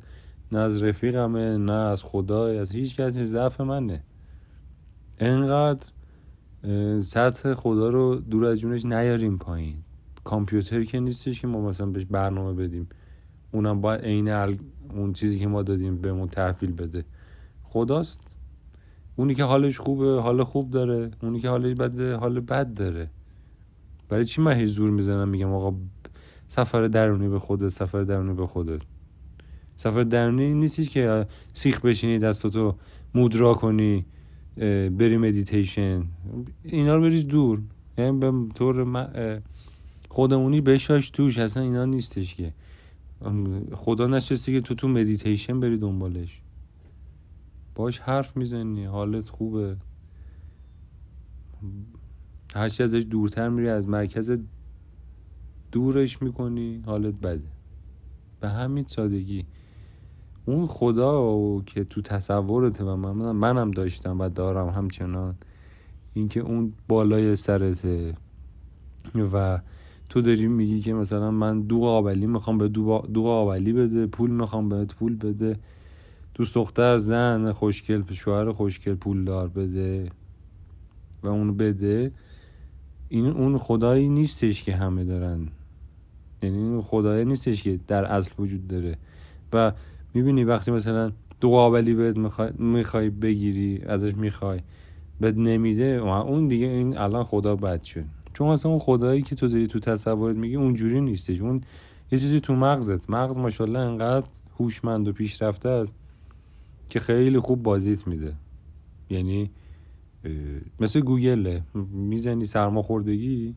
نه 0.51 0.60
از 0.60 0.83
رفیقمه 0.83 1.57
نه 1.57 1.72
از 1.74 2.03
خدا 2.03 2.48
از 2.48 2.72
هیچ 2.72 2.98
کسی 2.98 3.25
ضعف 3.25 3.62
منه. 3.62 4.03
انقدر 5.19 5.88
سطح 7.01 7.53
خدا 7.53 7.89
رو 7.89 8.15
دور 8.15 8.46
از 8.46 8.60
جونش 8.60 8.86
نیاریم 8.86 9.38
پایین. 9.38 9.75
کامپیوتر 10.24 10.84
که 10.84 11.00
نیستش 11.00 11.41
که 11.41 11.48
ما 11.48 11.62
مثلا 11.62 11.88
بهش 11.88 12.05
برنامه 12.05 12.53
بدیم. 12.53 12.89
اونم 13.51 13.82
باید 13.82 14.01
عین 14.01 14.29
اون 14.29 15.13
چیزی 15.13 15.39
که 15.39 15.48
ما 15.48 15.63
دادیم 15.63 15.98
بهمون 15.98 16.27
تحویل 16.27 16.72
بده. 16.72 17.05
خداست. 17.63 18.22
اونی 19.15 19.36
که 19.36 19.43
حالش 19.43 19.79
خوبه 19.79 20.22
حال 20.22 20.43
خوب 20.43 20.72
داره. 20.72 21.12
اونی 21.22 21.39
که 21.39 21.50
حالش 21.50 21.75
بده 21.75 22.15
حال 22.15 22.39
بد 22.39 22.74
داره. 22.74 23.10
برای 24.10 24.25
چی 24.25 24.41
من 24.41 24.53
هیچ 24.53 24.70
زور 24.70 24.89
می‌زنم 24.89 25.29
میگم 25.29 25.53
آقا 25.53 25.75
سفر 26.48 26.88
درونی 26.88 27.27
به 27.27 27.39
خودت 27.39 27.70
سفر 27.70 28.03
درونی 28.03 28.34
به 28.34 28.48
خودت. 28.48 28.82
سفر 29.75 30.03
درونی 30.03 30.53
نیستش 30.53 30.89
که 30.89 31.27
سیخ 31.53 31.82
بشینی 31.82 32.20
دستاتو 32.20 32.75
مودرا 33.15 33.53
کنی. 33.53 34.05
بری 34.57 35.17
مدیتیشن 35.17 36.03
اینا 36.63 36.95
رو 36.95 37.01
بریز 37.01 37.27
دور. 37.27 37.62
یعنی 37.98 38.19
به 38.19 38.33
طور 38.55 39.41
خودمونی 40.10 40.62
بشاش 40.62 41.10
توش. 41.10 41.38
اصلا 41.38 41.63
اینا 41.63 41.86
نیستش 41.86 42.36
که. 42.36 42.53
خدا 43.74 44.07
نشسته 44.07 44.51
که 44.51 44.62
تو 44.62 44.75
تو 44.75 44.88
مدیتیشن 44.88 45.60
بری 45.60 45.77
دنبالش. 45.77 46.41
باش 47.75 48.00
حرف 48.00 48.38
می‌زنی. 48.38 48.86
حالت 48.86 49.29
خوبه. 49.29 49.77
هرچی 52.55 52.83
ازش 52.83 53.05
دورتر 53.10 53.50
میری 53.50 53.69
از 53.69 53.88
مرکز 53.88 54.38
دورش 55.72 56.22
می‌کنی. 56.22 56.83
حالت 56.86 57.13
بده. 57.15 57.48
به 58.39 58.50
همین 58.50 58.86
سادگی. 58.88 59.45
اون 60.46 60.66
خدا 60.68 61.60
که 61.66 61.84
تو 61.84 62.02
تصورت 62.02 62.82
و 62.82 62.96
من 62.96 63.32
منم 63.32 63.72
داشتم 63.72 64.20
و 64.20 64.30
دارم 64.30 64.70
همچنان 64.70 65.36
اینکه 66.14 66.40
اون 66.40 66.74
بالای 66.88 67.36
سرته 67.36 68.14
و 69.34 69.60
تو 70.10 70.22
داری 70.22 70.48
میگی 70.48 70.82
که 70.82 70.94
مثلا 70.94 71.32
من 71.32 71.62
دو 71.62 71.80
قابلی 71.80 72.28
می‌خوام 72.28 72.58
به 72.58 72.68
دو, 72.68 73.04
دو 73.14 73.24
قابلی 73.24 73.74
بده 73.74 74.08
پول 74.08 74.32
می‌خوام 74.32 74.70
بهت 74.70 74.96
پول 74.96 75.16
بده. 75.16 75.60
دوست 76.34 76.56
دختر 76.56 76.98
زن 76.98 77.52
خوشگل 77.52 78.04
شوهر 78.14 78.52
خوشگل 78.52 78.96
پول 78.96 79.26
دار 79.26 79.48
بده 79.48 80.10
و 81.24 81.28
اون 81.28 81.58
بده. 81.58 82.12
این 83.10 83.26
اون 83.26 83.58
خدایی 83.58 84.10
نیستش 84.10 84.64
که 84.64 84.76
همه 84.76 85.04
دارن. 85.04 85.48
یعنی 86.44 86.58
اون 86.58 86.82
خدایی 86.82 87.26
نیستش 87.26 87.64
که 87.64 87.80
در 87.88 88.06
اصل 88.06 88.32
وجود 88.40 88.68
داره. 88.68 88.98
و 89.54 89.74
می‌بینی 90.13 90.43
وقتی 90.43 90.72
مثلا 90.72 91.12
دو 91.41 91.50
قابلی 91.50 91.93
بهت 91.93 92.17
می‌خوای, 92.17 92.50
می‌خوای 92.58 93.10
بگیری 93.10 93.82
ازش 93.86 94.15
می‌خوای 94.15 94.60
بهت 95.20 95.38
نمیده 95.38 95.84
اون 95.86 96.48
دیگه 96.48 96.67
این 96.67 96.98
الان 96.98 97.24
خدا 97.24 97.55
بد 97.55 97.84
شد. 97.84 98.05
چون 98.34 98.48
اصلا 98.48 98.72
اون 98.72 98.79
خدایی 98.79 99.22
که 99.22 99.36
تو 99.36 99.48
داری 99.48 99.67
تو 99.67 99.79
تصورت 99.79 100.36
میگی 100.36 100.55
اونجوری 100.55 101.01
نیستش. 101.01 101.41
اون 101.41 101.62
یه 102.12 102.20
چیزی 102.20 102.39
تو 102.39 102.55
مغزت. 102.55 103.10
مغز 103.10 103.38
ماشاءالله 103.38 103.79
انقدر 103.79 104.27
هوشمند 104.60 105.08
و 105.08 105.13
پیشرفته 105.13 105.70
است 105.70 105.96
که 106.89 107.00
خیلی 107.00 107.39
خوب 107.39 107.63
بازیت 107.63 108.08
میده. 108.08 108.34
یعنی 109.10 109.51
مثل 110.79 111.00
گوگله. 111.00 111.63
می‌زنی 111.91 112.46
سرماخوردگی 112.46 113.55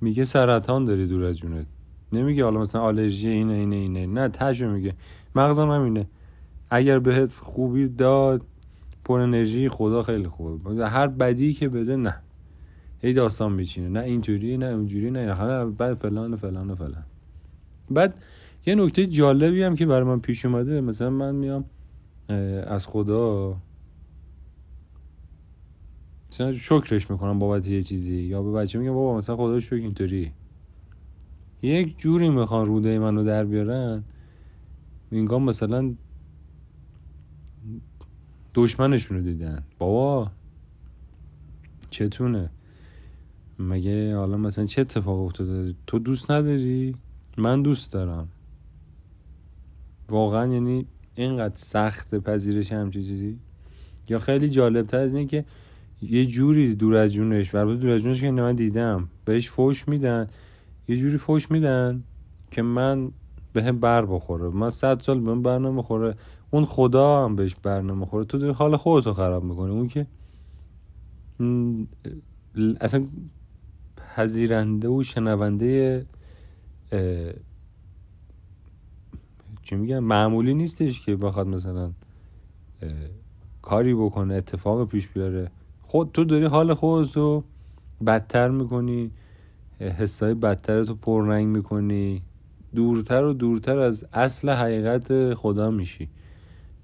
میگه 0.00 0.24
سرطان 0.24 0.84
داری 0.84 1.06
دور 1.06 1.24
از 1.24 1.36
جونت. 1.36 1.66
نمیگه 2.12 2.44
حالا 2.44 2.60
مثلا 2.60 2.80
آلرژی 2.80 3.28
اینه 3.28 3.52
اینه 3.52 3.76
اینه. 3.76 4.06
نه 4.06 4.28
تجو 4.28 4.70
میگه. 4.70 4.94
مغزم 5.34 5.70
همینه 5.70 6.06
اگر 6.70 6.98
بهت 6.98 7.32
خوبی 7.32 7.88
داد 7.88 8.42
پر 9.04 9.20
انرژی 9.20 9.68
خدا 9.68 10.02
خیلی 10.02 10.28
خوبه. 10.28 10.88
هر 10.88 11.06
بدی 11.06 11.52
که 11.52 11.68
بده 11.68 11.96
نه. 11.96 12.14
هی 13.02 13.12
داستان 13.12 13.52
میچینه. 13.52 13.88
نه 13.88 14.00
اینجوری 14.00 14.56
نه 14.56 14.66
اونجوری 14.66 15.10
نه 15.10 15.44
نه 15.44 15.64
بعد 15.64 15.94
فلان 15.94 16.34
و 16.34 16.36
فلان 16.36 16.70
و 16.70 16.74
فلان. 16.74 17.04
بعد 17.90 18.20
یه 18.66 18.74
نکته 18.74 19.06
جالبی 19.06 19.62
هم 19.62 19.74
که 19.74 19.86
برای 19.86 20.04
من 20.04 20.20
پیش 20.20 20.46
اومده. 20.46 20.80
مثلا 20.80 21.10
من 21.10 21.34
میام 21.34 21.64
از 22.66 22.86
خدا 22.86 23.56
شکرش 26.56 27.10
می‌کنم 27.10 27.38
بابت 27.38 27.66
یه 27.68 27.82
چیزی. 27.82 28.16
یا 28.16 28.42
به 28.42 28.52
بچه 28.52 28.78
میگم 28.78 28.94
بابا 28.94 29.16
مثلا 29.16 29.36
خدا 29.36 29.60
شکر 29.60 29.74
اینطوری. 29.74 30.32
یک 31.62 31.98
جوری 31.98 32.28
می‌خوان 32.28 32.66
روده 32.66 32.98
منو 32.98 33.24
در 33.24 33.44
بیارن؟ 33.44 34.04
اینگاه 35.10 35.38
مثلا 35.38 35.94
دشمنشونو 38.54 39.22
دیدن. 39.22 39.62
بابا 39.78 40.30
چتونه؟ 41.90 42.50
مگه 43.58 44.16
حالا 44.16 44.36
مثلا 44.36 44.66
چه 44.66 44.80
اتفاق 44.80 45.20
افتاده؟ 45.20 45.74
تو 45.86 45.98
دوست 45.98 46.30
نداری؟ 46.30 46.94
من 47.36 47.62
دوست 47.62 47.92
دارم. 47.92 48.28
واقعا 50.08 50.46
یعنی 50.46 50.86
اینقدر 51.14 51.56
سخت 51.56 52.14
پذیرش 52.14 52.72
همچی 52.72 53.04
چیزی؟ 53.04 53.38
یا 54.08 54.18
خیلی 54.18 54.50
جالب 54.50 54.86
تر 54.86 54.98
از 54.98 55.14
اینه 55.14 55.26
که 55.26 55.44
یه 56.02 56.26
جوری 56.26 56.74
دور 56.74 56.96
از 56.96 57.12
جونش 57.12 57.54
و 57.54 57.74
دور 57.74 57.90
از 57.90 58.02
جونش 58.02 58.20
که 58.20 58.30
من 58.30 58.54
دیدم. 58.54 59.08
بهش 59.24 59.50
فوش 59.50 59.88
میدن. 59.88 60.28
یه 60.88 60.96
جوری 60.96 61.16
فوش 61.16 61.50
میدن 61.50 62.02
که 62.50 62.62
من 62.62 63.10
به 63.52 63.62
هم 63.62 63.80
بر 63.80 64.06
بخوره. 64.06 64.48
من 64.48 64.70
صد 64.70 65.00
سال 65.00 65.20
به 65.20 65.30
هم 65.30 65.42
بر 65.42 65.58
نمی‌خوره. 65.58 66.14
اون 66.50 66.64
خدا 66.64 67.24
هم 67.24 67.36
بهش 67.36 67.54
بر 67.62 67.80
نمی‌خوره. 67.80 68.24
تو 68.24 68.52
حال 68.52 68.76
خودتو 68.76 69.14
خراب 69.14 69.44
می‌کنه 69.44 69.72
اون 69.72 69.88
که 69.88 70.06
اصلا 72.80 73.06
پذیرنده 73.96 74.88
و 74.88 75.02
شنونده 75.02 76.06
چی 79.62 79.74
میگم 79.74 79.98
معمولی 79.98 80.54
نیستش 80.54 81.00
که 81.00 81.16
بخواد 81.16 81.46
مثلا 81.46 81.92
کاری 83.62 83.94
بکنه 83.94 84.34
اتفاق 84.34 84.88
پیش 84.88 85.08
بیاره. 85.08 85.50
خود 85.82 86.10
تو 86.12 86.24
داری 86.24 86.44
حال 86.44 86.74
خودتو 86.74 87.44
بدتر 88.06 88.48
می‌کنی. 88.48 89.10
حسای 89.80 90.34
بدتر 90.34 90.84
تو 90.84 90.94
پررنگ 90.94 91.46
می‌کنی. 91.46 92.22
دورتر 92.74 93.24
و 93.24 93.32
دورتر 93.32 93.78
از 93.78 94.06
اصل 94.12 94.50
حقیقت 94.50 95.34
خدا 95.34 95.70
میشی. 95.70 96.08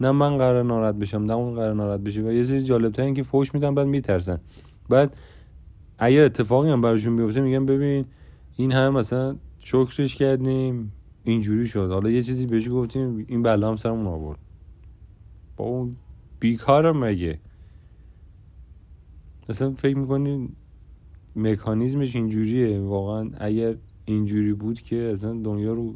نه 0.00 0.10
من 0.10 0.38
قرار 0.38 0.62
ناراحت 0.62 0.94
بشم 0.94 1.22
نه 1.22 1.32
اون 1.32 1.54
قرار 1.54 1.74
ناراحت 1.74 2.00
بشه 2.00 2.22
و 2.22 2.32
یه 2.32 2.42
سری 2.42 2.62
جالبتر 2.62 3.02
این 3.02 3.14
که 3.14 3.22
فوش 3.22 3.54
میدن 3.54 3.74
بعد 3.74 3.86
میترسن. 3.86 4.38
بعد 4.88 5.16
اگر 5.98 6.24
اتفاقی 6.24 6.70
هم 6.70 6.80
براشون 6.80 7.16
بیفته 7.16 7.40
میگم 7.40 7.66
ببین 7.66 8.04
این 8.56 8.72
هم 8.72 8.92
مثلا 8.92 9.36
شکرش 9.58 10.16
کردیم 10.16 10.92
اینجوری 11.24 11.66
شد. 11.66 11.90
حالا 11.90 12.10
یه 12.10 12.22
چیزی 12.22 12.46
بهش 12.46 12.68
گفتیم 12.68 13.24
این 13.28 13.42
بلا 13.42 13.68
هم 13.68 13.76
سرمون 13.76 14.06
آورد. 14.06 14.38
با 15.56 15.64
اون 15.64 15.96
بیکارم 16.40 17.04
مگه؟ 17.04 17.38
اصلا 19.48 19.70
فکر 19.70 19.96
می‌کنی 19.96 20.48
مکانیزمش 21.36 22.16
اینجوریه. 22.16 22.80
واقعا 22.80 23.30
اگر 23.38 23.76
اینجوری 24.04 24.52
بود 24.52 24.80
که 24.80 24.96
اصلا 24.96 25.32
دنیا 25.32 25.72
رو 25.72 25.94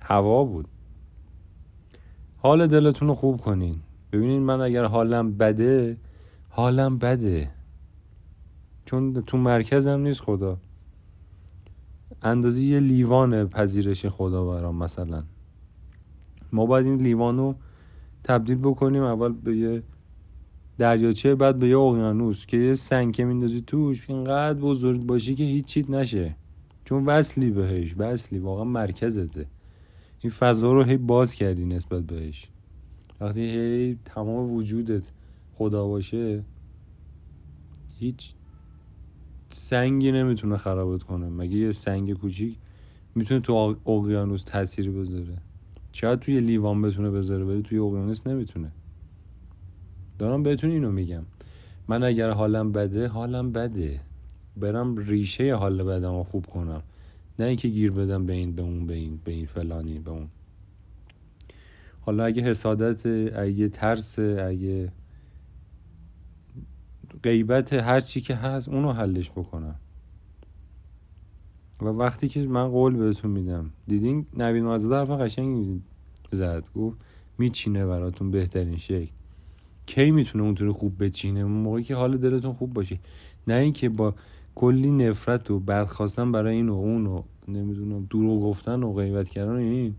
هوا 0.00 0.44
بود. 0.44 0.68
حال 2.36 2.66
دلتون 2.66 3.08
رو 3.08 3.14
خوب 3.14 3.40
کنین. 3.40 3.76
ببینین 4.12 4.42
من 4.42 4.60
اگر 4.60 4.84
حالم 4.84 5.32
بده 5.32 5.96
حالم 6.48 6.98
بده. 6.98 7.50
چون 8.84 9.22
تو 9.22 9.36
مرکزم 9.36 10.00
نیست 10.00 10.20
خدا. 10.20 10.58
اندازه 12.22 12.62
یه 12.62 12.80
لیوان 12.80 13.48
پذیرش 13.48 14.06
خدا 14.06 14.44
برام 14.44 14.76
مثلا. 14.76 15.24
ما 16.52 16.66
باید 16.66 16.86
این 16.86 16.96
لیوان 16.96 17.36
رو 17.36 17.54
تبدیل 18.24 18.58
بکنیم. 18.58 19.02
اول 19.02 19.32
به 19.32 19.56
یه 19.56 19.82
دریاچه 20.78 21.34
بعد 21.34 21.58
به 21.58 21.68
یه 21.68 21.78
اقیانوس 21.78 22.46
که 22.46 22.56
یه 22.56 22.74
سنگ 22.74 23.22
میندازی 23.22 23.60
توش 23.60 24.10
اینقدر 24.10 24.60
بزرگ 24.60 25.06
باشی 25.06 25.34
که 25.34 25.44
هیچ 25.44 25.64
چیت 25.64 25.90
نشه. 25.90 26.36
چون 26.84 27.04
وصلی 27.04 27.50
بهش 27.50 27.94
وصلی 27.98 28.38
واقعا 28.38 28.64
مرکزته. 28.64 29.46
این 30.20 30.30
فضا 30.30 30.72
رو 30.72 30.82
هی 30.82 30.96
باز 30.96 31.34
کردی 31.34 31.66
نسبت 31.66 32.02
بهش. 32.02 32.48
وقتی 33.20 33.40
هی 33.40 33.98
تمام 34.04 34.52
وجودت 34.52 35.02
خدا 35.54 35.88
باشه 35.88 36.44
هیچ 37.98 38.34
سنگی 39.50 40.12
نمی‌تونه 40.12 40.56
خرابت 40.56 41.02
کنه. 41.02 41.28
مگه 41.28 41.56
یه 41.56 41.72
سنگ 41.72 42.12
کوچیک 42.12 42.56
می‌تونه 43.14 43.40
تو 43.40 43.76
اقیانوس 43.86 44.42
تاثیر 44.42 44.90
بذاره؟ 44.90 45.36
شاید 45.92 46.18
توی 46.18 46.40
لیوان 46.40 46.82
بتونه 46.82 47.10
بذاره 47.10 47.44
ولی 47.44 47.62
توی 47.62 47.78
اقیانوس 47.78 48.26
نمی‌تونه؟ 48.26 48.72
دارم 50.18 50.42
بهتون 50.42 50.70
اینو 50.70 50.90
میگم. 50.90 51.22
من 51.88 52.02
اگر 52.02 52.30
حالم 52.30 52.72
بده 52.72 53.08
حالم 53.08 53.52
بده. 53.52 54.00
برم 54.56 54.96
ریشه 54.96 55.54
حال 55.54 55.82
بدم 55.82 56.16
رو 56.16 56.24
خوب 56.24 56.46
کنم. 56.46 56.82
نه 57.38 57.44
اینکه 57.44 57.68
گیر 57.68 57.90
بدم 57.90 58.26
به 58.26 58.32
این 58.32 58.54
به 58.54 58.62
اون 58.62 58.86
به 58.86 58.94
این 58.94 59.20
به 59.24 59.32
این 59.32 59.46
فلانی 59.46 59.98
به 59.98 60.10
اون. 60.10 60.28
حالا 62.00 62.24
اگه 62.24 62.42
حسادت 62.42 63.06
اگه 63.36 63.68
ترس 63.68 64.18
اگه 64.18 64.92
غیبت 67.22 67.72
هر 67.72 68.00
چی 68.00 68.20
که 68.20 68.34
هست 68.34 68.68
اونو 68.68 68.92
حلش 68.92 69.30
بکنم. 69.30 69.74
و 71.80 71.84
وقتی 71.84 72.28
که 72.28 72.40
من 72.40 72.68
قول 72.68 72.96
بهتون 72.96 73.30
میدم. 73.30 73.70
دیدین 73.86 74.26
نوید 74.36 74.62
مازده 74.62 74.94
حرف 74.94 75.10
قشنگ 75.10 75.80
زد. 76.32 76.68
گفت 76.74 76.98
میچینه 77.38 77.86
براتون 77.86 78.30
بهترین 78.30 78.76
شکل. 78.76 79.12
کی 79.88 80.10
می‌تونه 80.10 80.44
اونطوری 80.44 80.70
خوب 80.70 81.04
بچینه؟ 81.04 81.40
اون 81.40 81.52
موقعی 81.52 81.84
که 81.84 81.94
حال 81.94 82.16
دلتون 82.16 82.52
خوب 82.52 82.74
باشه. 82.74 82.98
نه 83.46 83.54
اینکه 83.54 83.88
با 83.88 84.14
کلی 84.54 84.90
نفرت 84.90 85.50
و 85.50 85.60
بدخواستن 85.60 86.32
برای 86.32 86.56
این 86.56 86.68
و 86.68 86.74
اون 86.74 87.06
و 87.06 87.22
نمی‌دونم 87.48 88.06
دروغ 88.10 88.42
گفتن 88.42 88.82
و 88.82 88.92
غیبت 88.92 89.28
کردن 89.28 89.56
این 89.56 89.94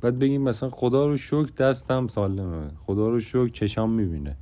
بعد 0.00 0.18
بگیم 0.18 0.42
مثلا 0.42 0.70
خدا 0.70 1.06
رو 1.06 1.16
شکر 1.16 1.48
دستم 1.58 2.06
سالمه 2.06 2.70
خدا 2.86 3.08
رو 3.08 3.20
شکر 3.20 3.48
چشام 3.48 3.90
می‌بینه. 3.90 4.36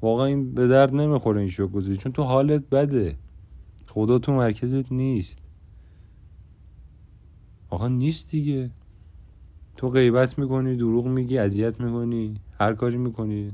واقعا 0.00 0.26
این 0.26 0.54
به 0.54 0.68
درد 0.68 0.94
نمی‌خوره 0.94 1.40
این 1.40 1.50
شکر 1.50 1.66
گذاری 1.66 1.96
چون 1.96 2.12
تو 2.12 2.22
حالت 2.22 2.70
بده. 2.70 3.16
خدا 3.88 4.18
تو 4.18 4.32
مرکزت 4.32 4.92
نیست. 4.92 5.38
آقا 7.70 7.88
نیست 7.88 8.30
دیگه. 8.30 8.70
تو 9.76 9.88
غیبت 9.88 10.38
می‌کنی 10.38 10.76
دروغ 10.76 11.06
میگی 11.06 11.38
اذیت 11.38 11.80
می‌کنی 11.80 12.34
هر 12.60 12.74
کاری 12.74 12.96
می‌کنی. 12.96 13.52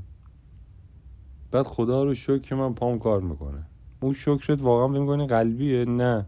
بعد 1.51 1.65
خدا 1.65 2.03
رو 2.03 2.13
شکر 2.13 2.37
که 2.37 2.55
من 2.55 2.73
پام 2.73 2.99
کار 2.99 3.21
می‌کنه. 3.21 3.65
اون 4.01 4.13
شکرت 4.13 4.61
واقعا 4.61 4.87
می‌کنی 4.87 5.27
قلبیه؟ 5.27 5.85
نه. 5.85 6.25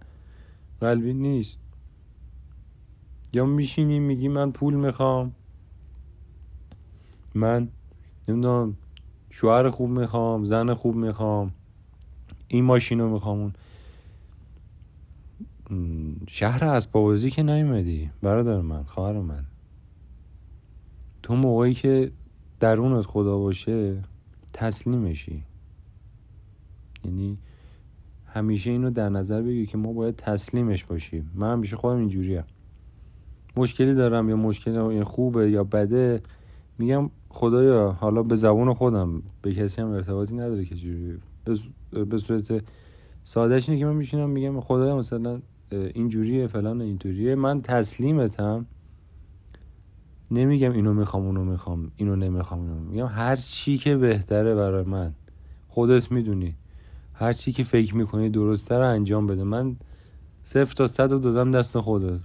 قلبی 0.82 1.14
نیست. 1.14 1.60
یا 3.34 3.46
میشینی 3.46 4.00
میگی 4.00 4.28
من 4.28 4.52
پول 4.52 4.74
می‌خوام. 4.74 5.36
من 7.36 7.68
نمی‌دونم 8.28 8.78
شوهر 9.30 9.70
خوب 9.70 9.90
می‌خوام 9.90 10.44
زن 10.46 10.74
خوب 10.74 10.96
می‌خوام. 10.96 11.54
این 12.48 12.64
ماشین 12.64 13.00
رو 13.00 13.10
می‌خوام 13.10 13.54
شهر 16.28 16.66
اسبابازی 16.66 17.32
که 17.32 17.44
نیومدی 17.44 18.10
برادر 18.22 18.62
من 18.62 18.84
خواهر 18.84 19.20
من. 19.20 19.46
تو 21.24 21.36
موقعی 21.36 21.74
که 21.74 22.12
درونت 22.60 23.06
خدا 23.06 23.38
باشه 23.38 24.04
تسلیمشی 24.54 25.44
یعنی 27.06 27.38
همیشه 28.26 28.70
اینو 28.70 28.90
در 28.90 29.10
نظر 29.10 29.42
بگی 29.42 29.66
که 29.66 29.78
ما 29.78 29.94
باید 29.94 30.16
تسلیمش 30.16 30.84
باشیم. 30.84 31.32
من 31.36 31.54
همیشه 31.54 31.76
خودم 31.76 31.98
اینجوریم 31.98 32.44
مشکلی 33.58 33.94
دارم 33.94 34.30
یا 34.30 34.36
مشکلی 34.36 35.04
خوبه 35.04 35.52
یا 35.52 35.64
بده 35.64 36.22
میگم 36.78 37.10
خدایا 37.30 37.92
حالا 37.92 38.24
به 38.24 38.36
زبون 38.36 38.74
خودم 38.74 39.24
به 39.42 39.54
کسی 39.54 39.82
هم 39.82 39.92
ارتباطی 39.92 40.36
نداره 40.36 40.66
که 40.66 40.76
جوری 40.76 41.18
به 41.92 42.18
صورت 42.18 42.64
سادهش 43.24 43.70
اینه 43.70 43.80
که 43.80 43.86
من 43.86 43.96
میشینم 43.96 44.30
میگم 44.30 44.62
خدایا 44.62 44.98
مثلا 44.98 45.42
اینجوریه 45.72 46.48
فلان 46.48 46.82
اینطوریه. 46.82 47.36
من 47.36 47.62
تسلیمتم. 47.62 48.66
نمیگم 50.32 50.72
اینو 50.72 50.94
می‌خوام 50.94 51.26
اونو 51.26 51.44
می‌خوام 51.44 51.92
اینو 51.96 52.16
نمی‌خوام 52.16 52.62
اینو 52.62 52.80
میگم 52.80 53.06
هر 53.06 53.36
چی 53.36 53.78
که 53.78 53.98
بهتره 53.98 54.56
برای 54.56 54.84
من. 54.84 55.14
خودت 55.68 56.12
می‌دونی. 56.12 56.56
هر 57.14 57.34
چی 57.34 57.52
که 57.52 57.64
فکر 57.64 57.96
می‌کنی 57.96 58.30
درسته 58.30 58.78
رو 58.78 58.88
انجام 58.88 59.28
بده. 59.28 59.44
من 59.44 59.76
صفر 60.44 60.74
تا 60.74 60.88
صد 60.88 61.12
رو 61.12 61.20
دادم 61.20 61.52
دست 61.52 61.80
خودت. 61.80 62.20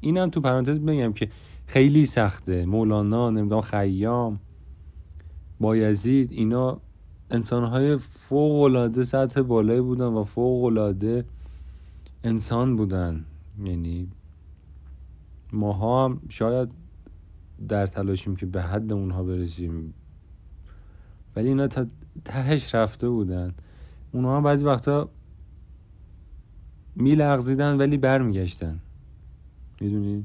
اینم 0.00 0.30
تو 0.30 0.40
پرانتز 0.40 0.80
بگم 0.80 1.12
که 1.12 1.28
خیلی 1.66 2.06
سخته. 2.06 2.66
مولانا 2.66 3.30
نمی‌دونم 3.30 3.60
خیام 3.60 4.40
بایزید 5.60 6.32
اینا 6.32 6.80
انسانهای 7.30 7.96
فوق 7.96 8.62
العاده 8.62 9.02
سطح 9.02 9.42
بالایی 9.42 9.80
بودن 9.80 10.04
و 10.04 10.24
فوق 10.24 10.64
العاده 10.64 11.24
انسان 12.24 12.76
بودن. 12.76 13.24
یعنی 13.64 14.08
ماها 15.52 16.04
هم 16.04 16.20
شاید 16.28 16.68
در 17.68 17.86
تلاشیم 17.86 18.36
که 18.36 18.46
به 18.46 18.62
حد 18.62 18.92
اونها 18.92 19.22
برسیم. 19.22 19.94
ولی 21.36 21.48
اینا 21.48 21.66
تا 21.66 21.86
تهش 22.24 22.74
رفته 22.74 23.08
بودن. 23.08 23.54
اونها 24.12 24.36
هم 24.36 24.42
بعضی 24.42 24.64
وقتا 24.64 25.08
میلغزیدن 26.96 27.76
ولی 27.76 27.96
برمیگشتن. 27.96 28.78
می‌دونید؟ 29.80 30.24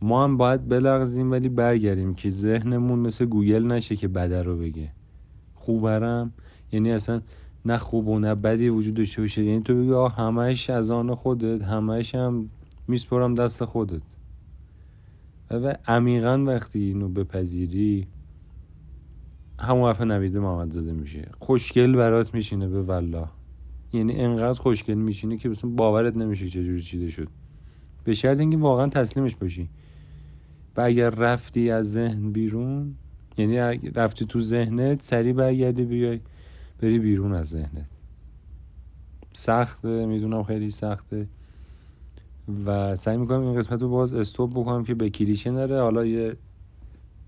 ما 0.00 0.24
هم 0.24 0.36
باید 0.36 0.68
بلغزیم 0.68 1.30
ولی 1.30 1.48
برگردیم 1.48 2.14
که 2.14 2.30
ذهنمون 2.30 2.98
مثل 2.98 3.24
گوگل 3.24 3.66
نشه 3.66 3.96
که 3.96 4.08
بده 4.08 4.42
رو 4.42 4.58
بگه. 4.58 4.90
خوبرم؟ 5.54 6.32
یعنی 6.72 6.92
اصلا 6.92 7.22
نه 7.64 7.78
خوب 7.78 8.08
و 8.08 8.18
نه 8.18 8.34
بدی 8.34 8.68
وجود 8.68 8.94
داشته 8.94 9.22
باشه. 9.22 9.44
یعنی 9.44 9.62
تو 9.62 9.74
بگی 9.74 9.92
آه 9.92 10.20
از 10.68 10.90
آن 10.90 11.14
خودت 11.14 11.62
همش 11.62 12.14
هم 12.14 12.50
میسپرم 12.88 13.34
دست 13.34 13.64
خودت. 13.64 14.02
و 15.50 15.76
عمیقا 15.86 16.44
وقتی 16.46 16.78
اینو 16.78 17.08
بپذیری 17.08 18.06
همون 19.58 19.82
وقت 19.82 20.00
نویده 20.00 20.40
محمد 20.40 20.70
زاده 20.70 20.92
میشه. 20.92 21.28
خوشگل 21.38 21.96
برات 21.96 22.34
میشینه 22.34 22.68
به 22.68 22.82
والله. 22.82 23.28
یعنی 23.92 24.12
انقدر 24.12 24.58
خوشگل 24.58 24.94
میشینه 24.94 25.36
که 25.36 25.48
مثلا 25.48 25.70
باورت 25.70 26.16
نمیشه 26.16 26.48
چجوری 26.48 26.82
چیده 26.82 27.10
شد. 27.10 27.28
به 28.04 28.14
شرط 28.14 28.38
اینکه 28.38 28.56
واقعا 28.56 28.88
تسلیمش 28.88 29.36
باشی. 29.36 29.68
و 30.76 30.80
اگر 30.80 31.10
رفتی 31.10 31.70
از 31.70 31.92
ذهن 31.92 32.32
بیرون 32.32 32.94
یعنی 33.38 33.56
رفتی 33.94 34.26
تو 34.26 34.40
ذهنت 34.40 35.02
سریع 35.02 35.32
برگردی 35.32 35.84
بیای 35.84 36.20
بری 36.80 36.98
بیرون 36.98 37.34
از 37.34 37.48
ذهنت. 37.48 37.88
سخته 39.32 40.06
می‌دونم 40.06 40.42
خیلی 40.42 40.70
سخته. 40.70 41.28
و 42.66 42.96
سعی 42.96 43.16
می‌کنم 43.16 43.40
این 43.40 43.58
قسمت 43.58 43.82
رو 43.82 43.88
باز 43.88 44.14
استوب 44.14 44.50
بکنم 44.50 44.84
که 44.84 44.94
به 44.94 45.10
کلیشه 45.10 45.50
نره. 45.50 45.80
حالا 45.80 46.06
یه 46.06 46.36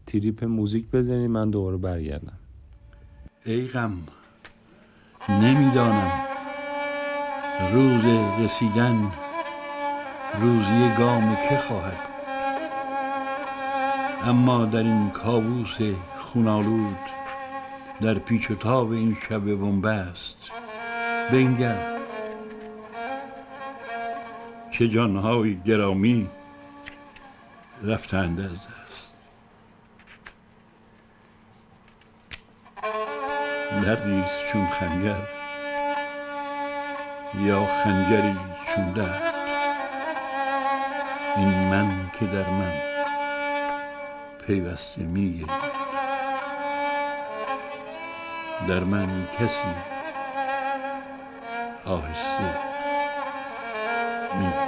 تریپ 0.06 0.44
موزیک 0.44 0.90
بزنید 0.90 1.30
من 1.30 1.50
دوباره 1.50 1.76
برگردم. 1.76 2.38
ای 3.46 3.68
غم 3.68 3.98
نمی‌دانم. 5.28 6.12
روز 7.72 8.04
رسیدن 8.40 9.12
روزی 10.40 10.90
گام 10.98 11.36
که 11.48 11.56
خواهد 11.58 11.98
اما 14.24 14.64
در 14.64 14.82
این 14.82 15.10
کابوس 15.10 15.76
خونالود 16.18 16.96
در 18.00 18.14
پیچ 18.14 18.50
و 18.50 18.54
تاب 18.54 18.90
این 18.90 19.16
شب 19.28 19.54
بنبست 19.54 20.36
بنگر 21.32 21.97
چه 24.78 24.88
جانهای 24.88 25.56
گرامی 25.66 26.28
رفتند 27.82 28.40
از 28.40 28.52
دست. 28.52 29.12
دردیست 33.82 34.46
چون 34.52 34.66
خنجر 34.66 35.16
یا 37.44 37.66
خنجری 37.66 38.36
چون 38.74 38.92
درد. 38.92 39.34
این 41.36 41.68
من 41.68 42.10
که 42.20 42.26
در 42.26 42.50
من 42.50 42.72
پیوسته 44.46 45.02
میگه. 45.02 45.46
در 48.68 48.84
من 48.84 49.28
کسی 49.38 49.68
آهسته 51.86 52.68
میگه. 54.38 54.67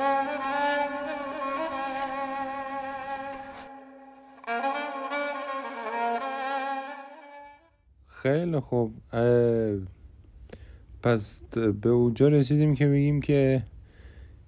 خیلی 8.31 8.61
خوب. 8.61 8.95
پس 11.03 11.43
به 11.83 11.89
اونجا 11.89 12.29
رسیدیم 12.29 12.75
که 12.75 12.87
میگیم 12.87 13.21
که 13.21 13.63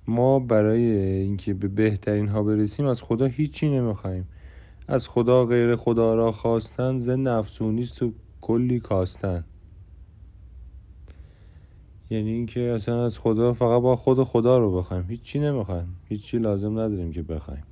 ما 0.07 0.39
برای 0.39 0.83
اینکه 1.03 1.55
به 1.55 1.69
بهترین 1.69 2.29
ها 2.29 2.43
برسیم 2.43 2.87
از 2.87 3.03
خدا 3.03 3.27
هیچی 3.27 3.69
نمی‌خوایم. 3.69 4.29
از 4.89 5.09
خدا 5.09 5.47
غیر 5.47 5.77
خدا 5.77 6.15
را 6.15 6.33
خواستن 6.33 6.99
زن 6.99 7.27
افسونیست 7.27 8.03
و 8.03 8.13
کلی 8.41 8.81
کاستن. 8.81 9.45
یعنی 12.11 12.31
اینکه 12.31 12.61
اصلا 12.61 13.05
از 13.05 13.19
خدا 13.19 13.53
فقط 13.53 13.83
با 13.83 13.97
خود 13.97 14.25
خدا 14.25 14.59
رو 14.59 14.77
بخوایم. 14.77 15.05
هیچی 15.09 15.39
نمی‌خوایم. 15.39 15.97
هیچی 16.09 16.39
لازم 16.39 16.73
نداریم 16.73 17.13
که 17.13 17.23
بخوایم. 17.23 17.63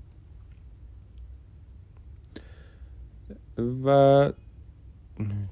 و 3.84 4.32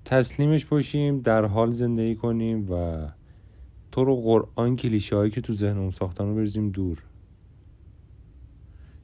تسلیمش 0.05 0.67
باشیم 0.67 1.21
در 1.21 1.45
حال 1.45 1.71
زندگی 1.71 2.15
کنیم 2.15 2.73
و 2.73 3.07
تو 3.93 4.05
رو 4.05 4.17
قرآن 4.17 4.77
کلیشه 4.77 5.17
هایی 5.17 5.31
که 5.31 5.41
تو 5.41 5.53
ذهنمون 5.53 5.91
ساختن 5.91 6.25
رو 6.25 6.35
بریزیم 6.35 6.71
دور. 6.71 7.03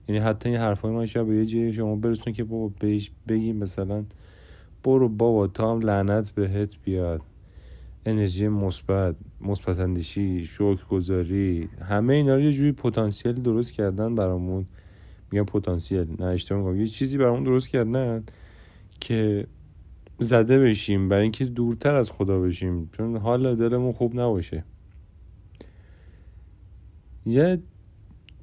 یعنی 0.09 0.20
حتی 0.20 0.48
این 0.48 0.59
حرفای 0.59 0.92
من 0.92 1.07
شب 1.07 1.27
به 1.27 1.37
یه 1.37 1.46
جایی 1.46 1.72
شما 1.72 1.96
برسون 1.96 2.33
که 2.33 2.44
بابا 2.44 2.74
بهش 2.79 3.11
بگیم 3.29 3.57
مثلا 3.57 4.05
برو 4.85 5.09
بابا 5.09 5.46
تا 5.46 5.72
هم 5.72 5.81
لعنت 5.81 6.31
بهت 6.31 6.77
بیاد. 6.85 7.20
انرژی 8.07 8.48
مثبت 8.48 9.16
مثبت 9.40 9.79
اندیشی 9.79 10.46
شکر 10.46 10.85
گذاری 10.90 11.68
همه 11.81 12.14
اینا 12.14 12.35
رو 12.35 12.40
یه 12.40 12.53
جوری 12.53 12.72
پتانسیل 12.72 13.33
درست 13.33 13.72
کردن 13.72 14.14
برامون. 14.14 14.66
میگم 15.31 15.44
پتانسیل 15.44 16.07
نه 16.18 16.27
اشتباه 16.27 16.79
یه 16.79 16.87
چیزی 16.87 17.18
برامون 17.18 17.44
درست 17.44 17.68
کردن 17.68 18.24
که 19.00 19.46
زده 20.18 20.59
بشیم 20.59 21.09
برای 21.09 21.22
اینکه 21.22 21.44
دورتر 21.44 21.94
از 21.94 22.11
خدا 22.11 22.40
بشیم. 22.40 22.90
چون 22.92 23.16
حال 23.16 23.55
دلمون 23.55 23.92
خوب 23.92 24.20
نباشه. 24.20 24.64
یه 27.27 27.62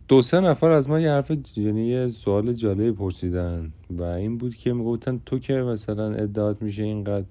دو 0.08 0.22
سه 0.22 0.40
نفر 0.40 0.72
از 0.72 0.90
ما 0.90 1.00
یه 1.00 1.12
حرف 1.12 1.32
یعنی 1.58 1.88
یه 1.88 2.08
سوال 2.08 2.54
جالبی 2.54 2.92
پرسیدن 2.92 3.72
و 3.90 4.04
این 4.04 4.38
بود 4.38 4.56
که 4.56 4.74
می‌گفتن 4.74 5.22
تو 5.26 5.40
که 5.40 5.54
مثلا 5.54 6.14
ادعات 6.14 6.62
میشه 6.62 6.84
اینقدر 6.84 7.26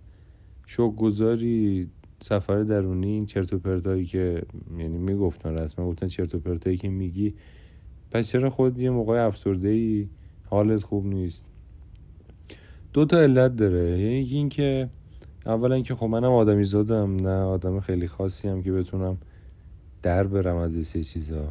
شوق 0.67 0.97
گذاری 0.97 1.89
سفر 2.23 2.63
درونی 2.63 3.07
این 3.07 3.27
چرت 3.27 3.53
و 3.53 3.59
پرتایی 3.59 4.07
که 4.07 4.43
یعنی 4.79 4.99
می‌گفتن 4.99 5.59
رسما 5.59 5.87
گفتن 5.87 6.07
چرت 6.09 6.35
و 6.35 6.39
پرتایی 6.39 6.77
که 6.77 6.89
میگی. 6.89 7.35
پس 8.11 8.31
چرا 8.31 8.51
خود 8.51 8.79
یه 8.79 8.91
موقع 8.91 9.27
افسرده 9.27 9.69
ای 9.69 10.09
حالت 10.45 10.83
خوب 10.83 11.07
نیست؟ 11.07 11.50
دو 12.93 13.05
تا 13.05 13.21
علت 13.21 13.57
داره. 13.57 13.89
یعنی 13.89 14.29
این 14.31 14.49
که 14.49 14.89
اولا 15.47 15.81
که 15.81 15.95
خب 15.95 16.07
منم 16.07 16.33
آدمی 16.33 16.65
زادم 16.65 17.17
نه 17.17 17.43
آدم 17.43 17.81
خیلی 17.81 18.09
خاصی 18.09 18.49
هم 18.49 18.63
که 18.63 18.73
بتونم 18.73 19.19
در 20.03 20.27
برم 20.27 20.57
از 20.57 20.95
این 20.95 21.05
چیزا. 21.05 21.45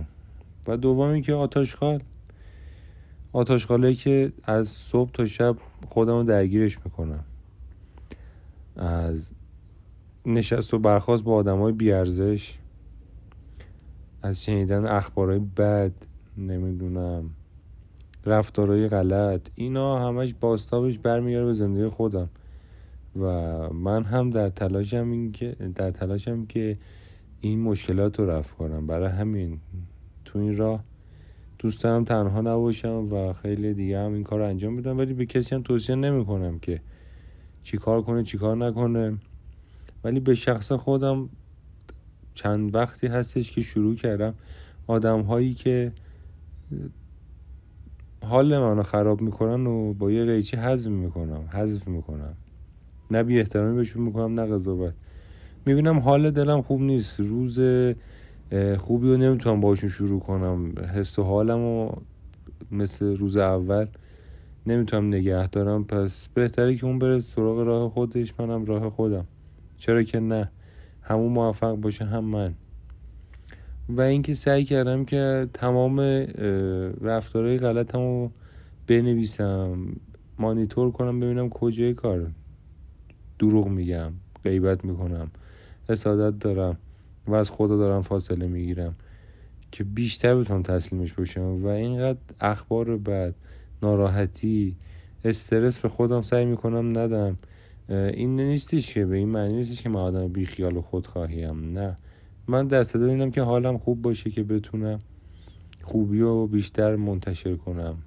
و 0.68 0.78
دومی 0.78 1.22
که 1.22 1.34
آتاشخال 1.34 2.04
آتاشخاله 3.34 3.94
که 3.94 4.32
از 4.44 4.68
صبح 4.68 5.12
تا 5.12 5.26
شب 5.26 5.56
خودم 5.88 6.14
رو 6.14 6.24
درگیرش 6.24 6.78
می‌کنم. 6.86 7.24
از 8.76 9.32
نشست 10.26 10.74
و 10.74 10.80
برخواست 10.80 11.24
با 11.24 11.34
آدم 11.34 11.60
های 11.60 11.74
بیارزش. 11.74 12.58
از 14.22 14.44
شنیدن 14.44 14.86
اخبارهای 14.86 15.40
بد 15.40 15.92
نمی‌دونم. 16.38 17.30
رفتارهای 18.26 18.88
غلط. 18.88 19.50
اینا 19.56 20.08
همش 20.08 20.36
باستابش 20.40 21.00
برمیگرده 21.00 21.46
به 21.46 21.54
زندگی 21.54 21.88
خودم. 21.88 22.30
و 23.16 23.30
من 23.74 24.04
هم 24.04 24.30
در 24.30 24.50
تلاشم 24.50 25.12
این 25.12 25.32
که 25.32 25.56
در 25.76 25.92
تلاشم 25.92 26.46
که 26.46 26.78
این 27.42 27.62
مشکلات 27.62 28.20
رو 28.20 28.30
رفع 28.30 28.56
کنم. 28.56 28.88
برای 28.88 29.10
همین 29.10 29.60
تو 30.26 30.40
این 30.40 30.58
راه 30.58 30.84
دوست 31.60 31.84
دارم 31.84 32.04
تنها 32.04 32.42
نباشم 32.42 33.14
و 33.14 33.34
خیلی 33.34 33.74
دیگه 33.74 34.00
هم 34.00 34.14
این 34.14 34.24
کار 34.24 34.42
انجام 34.42 34.76
بدم 34.76 34.98
ولی 34.98 35.14
به 35.14 35.26
کسی 35.26 35.56
هم 35.56 35.62
توصیه 35.62 35.96
نمی 35.96 36.26
کنم 36.26 36.60
که 36.60 36.82
چی 37.64 37.78
کار 37.78 38.02
کنه 38.02 38.24
چی 38.24 38.38
کار 38.38 38.58
نکنه. 38.58 39.18
ولی 40.04 40.20
به 40.20 40.34
شخص 40.34 40.72
خودم 40.72 41.30
چند 42.34 42.76
وقتی 42.76 43.08
هستش 43.08 43.52
که 43.52 43.62
شروع 43.62 43.96
کردم. 43.96 44.34
آدم 44.88 45.22
هایی 45.22 45.54
که 45.54 45.92
حال 48.26 48.60
منو 48.60 48.84
خراب 48.84 49.22
می‌کنن 49.22 49.68
و 49.68 49.94
با 49.94 50.12
یه 50.12 50.26
قیچی 50.26 50.58
حذف 50.58 50.92
می‌کنم 50.92 51.44
حذف 51.54 51.88
می‌کنم. 51.88 52.34
نه 53.12 53.24
بی 53.24 53.40
احترامی 53.40 53.76
بهشون 53.76 54.04
می‌کنم 54.04 54.40
نه 54.40 54.46
قضاوت. 54.54 54.94
می‌بینم 55.66 56.00
حال 56.00 56.32
دلم 56.32 56.62
خوب 56.62 56.82
نیست 56.82 57.20
روز 57.20 57.60
خوبی 58.78 59.08
رو 59.08 59.18
نمی‌تونم 59.18 59.60
باشون 59.60 59.90
شروع 59.90 60.20
کنم. 60.20 60.74
حس 60.96 61.20
و 61.20 61.24
حالم 61.24 61.60
و 61.60 61.92
مثل 62.72 63.18
روز 63.18 63.38
اول 63.38 63.88
نمی‌تونم 64.68 65.08
نگه 65.08 65.48
دارم. 65.48 65.84
پس 65.84 66.28
بهتره 66.34 66.76
که 66.76 66.86
اون 66.86 67.00
بره 67.00 67.20
سراغ 67.20 67.60
راه 67.60 67.90
خودش 67.90 68.34
منم 68.40 68.66
راه 68.66 68.90
خودم. 68.90 69.26
چرا 69.78 70.04
که 70.04 70.20
نه؟ 70.20 70.52
همون 71.02 71.32
موفق 71.32 71.76
باشه 71.76 72.06
هم 72.06 72.24
من. 72.24 72.54
و 73.90 74.02
اینکه 74.02 74.34
سعی 74.34 74.64
کردم 74.64 75.06
که 75.06 75.48
تمام 75.54 76.00
رفتارهای 77.02 77.58
غلطم 77.58 78.00
رو 78.00 78.32
بنویسم 78.88 79.88
مانیتور 80.40 80.92
کنم 80.92 81.20
ببینم 81.20 81.50
کجای 81.50 81.94
کار 81.94 82.32
دروغ 83.40 83.68
میگم 83.68 84.12
غیبت 84.44 84.86
می‌کنم 84.86 85.32
حسادت 85.90 86.40
دارم 86.40 86.78
و 87.28 87.36
از 87.36 87.52
خدا 87.52 87.78
دارم 87.78 88.02
فاصله 88.02 88.48
می‌گیرم 88.48 88.96
که 89.72 89.84
بیشتر 89.84 90.36
بتونم 90.36 90.64
تسلیمش 90.64 91.14
باشم. 91.14 91.64
و 91.64 91.68
اینقدر 91.68 92.20
اخبار 92.42 92.98
بعد 92.98 93.36
ناراحتی 93.84 94.76
استرس 95.26 95.80
به 95.80 95.90
خودم 95.90 96.22
سعی 96.22 96.46
می‌کنم 96.46 96.98
ندم. 96.98 97.38
این 97.90 98.36
نیستش 98.36 98.94
که 98.94 99.06
به 99.06 99.18
این 99.18 99.30
معنی 99.30 99.54
نیستش 99.54 99.82
که 99.82 99.90
من 99.90 100.00
آدم 100.00 100.28
بی 100.28 100.46
خیال 100.46 100.78
و 100.78 100.82
خودخواهیم 100.82 101.80
نه. 101.80 101.98
من 102.50 102.68
در 102.68 102.84
صدا 102.84 103.06
اینم 103.06 103.32
که 103.32 103.42
حالم 103.42 103.78
خوب 103.78 104.02
باشه 104.02 104.32
که 104.32 104.44
بتونم 104.44 105.00
خوبی 105.84 106.20
رو 106.20 106.48
بیشتر 106.48 106.96
منتشر 106.96 107.56
کنم. 107.56 107.98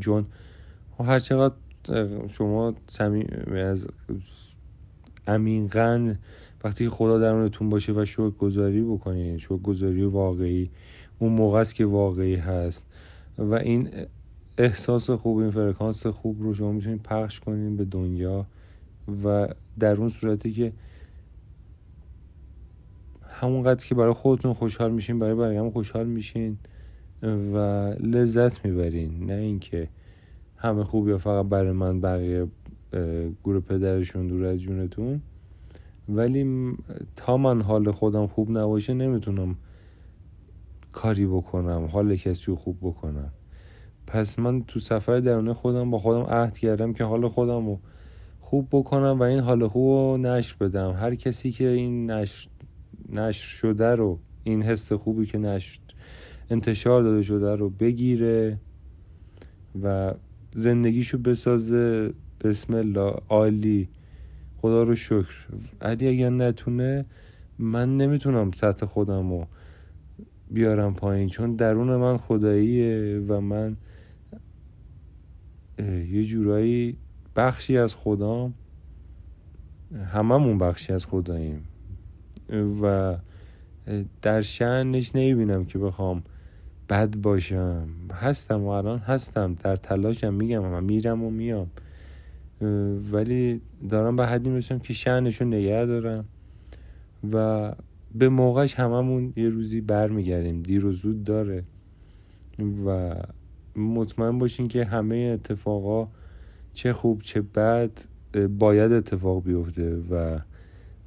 چون 0.00 0.26
هر 0.98 1.18
چقدر 1.18 1.54
شما 2.28 2.74
از 3.52 3.88
عمیقا 5.26 6.14
وقتی 6.64 6.88
خدا 6.88 7.18
درونتون 7.18 7.68
باشه 7.68 7.92
و 7.92 8.04
شکر 8.04 8.30
گذاری 8.30 8.82
بکنید 8.82 9.38
شکر 9.38 9.56
گذاری 9.56 10.04
واقعی 10.04 10.70
اون 11.18 11.32
موقع 11.32 11.60
است 11.60 11.74
که 11.74 11.86
واقعی 11.86 12.36
هست. 12.36 12.86
و 13.38 13.54
این 13.54 13.90
احساس 14.58 15.10
خوب 15.10 15.38
این 15.38 15.50
فرکانس 15.50 16.06
خوب 16.06 16.42
رو 16.42 16.54
شما 16.54 16.72
می‌تونید 16.72 17.02
پخش 17.02 17.40
کنید 17.40 17.76
به 17.76 17.84
دنیا 17.84 18.46
و 19.24 19.48
در 19.78 19.96
اون 19.96 20.08
صورتی 20.08 20.52
که 20.52 20.72
همونقدر 23.40 23.86
که 23.86 23.94
برای 23.94 24.12
خودتون 24.12 24.52
خوشحال 24.52 24.92
میشین 24.92 25.18
برای 25.18 25.34
بقیه 25.34 25.60
هم 25.60 25.70
خوشحال 25.70 26.06
میشین 26.06 26.58
و 27.22 27.56
لذت 28.00 28.64
می‌برین. 28.64 29.26
نه 29.26 29.32
اینکه 29.32 29.88
همه 30.56 30.84
خوب 30.84 31.08
یا 31.08 31.18
فقط 31.18 31.46
برای 31.46 31.72
من 31.72 32.00
بقیه 32.00 32.46
گروه 33.44 33.60
پدرشون 33.60 34.26
دور 34.26 34.44
از 34.44 34.58
جونتون. 34.58 35.20
ولی 36.08 36.72
تا 37.16 37.36
من 37.36 37.62
حال 37.62 37.90
خودم 37.90 38.26
خوب 38.26 38.50
نباشه 38.58 38.94
نمی‌تونم 38.94 39.56
کاری 40.92 41.26
بکنم 41.26 41.88
حال 41.92 42.16
کسی 42.16 42.44
رو 42.46 42.56
خوب 42.56 42.78
بکنم. 42.82 43.32
پس 44.06 44.38
من 44.38 44.62
تو 44.62 44.80
سفر 44.80 45.20
درونه 45.20 45.52
خودم 45.52 45.90
با 45.90 45.98
خودم 45.98 46.22
عهد 46.22 46.58
کردم 46.58 46.92
که 46.92 47.04
حال 47.04 47.28
خودم 47.28 47.66
رو 47.66 47.80
خوب 48.40 48.68
بکنم 48.70 49.18
و 49.20 49.22
این 49.22 49.40
حال 49.40 49.68
خوب 49.68 49.82
رو 49.82 50.18
نشر 50.18 50.56
بدم. 50.60 50.92
هر 50.92 51.14
کسی 51.14 51.52
که 51.52 51.68
این 51.68 52.10
نشر, 52.10 52.48
نشر 53.08 53.46
شده 53.46 53.94
رو 53.94 54.18
این 54.44 54.62
حس 54.62 54.92
خوبی 54.92 55.26
که 55.26 55.38
نشر 55.38 55.80
انتشار 56.50 57.02
داده 57.02 57.22
شده 57.22 57.56
رو 57.56 57.70
بگیره 57.70 58.60
و 59.82 60.14
زندگیشو 60.54 61.18
بسازه. 61.18 62.12
بسم 62.44 62.74
الله 62.74 63.12
عالی. 63.28 63.88
خدا 64.56 64.82
رو 64.82 64.94
شکر. 64.94 65.46
علی 65.80 66.08
اگر 66.08 66.30
نتونه 66.30 67.04
من 67.58 67.96
نمی‌تونم 67.96 68.50
سطح 68.50 68.86
خودم 68.86 69.30
رو 69.30 69.46
بیارم 70.50 70.94
پایین 70.94 71.28
چون 71.28 71.56
درون 71.56 71.96
من 71.96 72.16
خداییه 72.16 73.20
و 73.28 73.40
من 73.40 73.76
یه 76.10 76.24
جورایی 76.24 76.96
بخشی 77.36 77.78
از 77.78 77.94
خدام 77.94 78.54
هممون 80.06 80.58
بخشی 80.58 80.92
از 80.92 81.06
خداییم. 81.06 81.62
و 82.82 83.16
در 84.22 84.42
شعنش 84.42 85.14
نمی‌بینم 85.14 85.64
که 85.64 85.78
بخوام 85.78 86.22
بد 86.88 87.16
باشم. 87.16 87.88
هستم 88.12 88.62
و 88.62 88.68
الان 88.68 88.98
هستم. 88.98 89.54
در 89.54 89.76
تلاشم 89.76 90.34
میگم 90.34 90.64
و 90.64 90.80
میرم 90.80 91.24
و 91.24 91.30
میام 91.30 91.70
ولی 93.12 93.60
دارم 93.88 94.16
به 94.16 94.26
حدی 94.26 94.50
می‌رسم 94.50 94.78
که 94.78 94.92
شعنشون 94.92 95.54
نگه 95.54 95.86
دارم 95.86 96.24
و 97.32 97.72
به 98.14 98.28
موقعش 98.28 98.74
هممون 98.74 99.32
یه 99.36 99.48
روزی 99.48 99.80
برمیگردیم. 99.80 100.62
دیر 100.62 100.86
و 100.86 100.92
زود 100.92 101.24
داره. 101.24 101.64
و 102.86 103.14
مطمئن 103.76 104.38
باشین 104.38 104.68
که 104.68 104.84
همه 104.84 105.16
اتفاقا 105.16 106.08
چه 106.74 106.92
خوب 106.92 107.22
چه 107.22 107.40
بد 107.40 107.90
باید 108.58 108.92
اتفاق 108.92 109.44
بیفته 109.44 109.96
و 110.10 110.38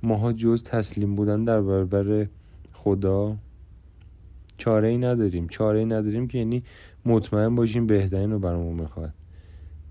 ماها 0.04 0.34
جز 0.34 0.64
تسلیم 0.64 1.16
بودن 1.16 1.44
در 1.44 1.62
برابر 1.62 2.28
خدا 2.74 3.38
چاره 4.58 4.88
ای 4.88 4.98
نداریم. 4.98 5.48
چاره 5.48 5.80
ای 5.80 5.86
نداریم 5.86 6.28
که 6.28 6.38
یعنی 6.38 6.64
مطمئن 7.06 7.56
باشیم 7.56 7.88
بهترین 7.88 8.32
رو 8.32 8.40
برامون 8.40 8.82
می‌خواد 8.82 9.14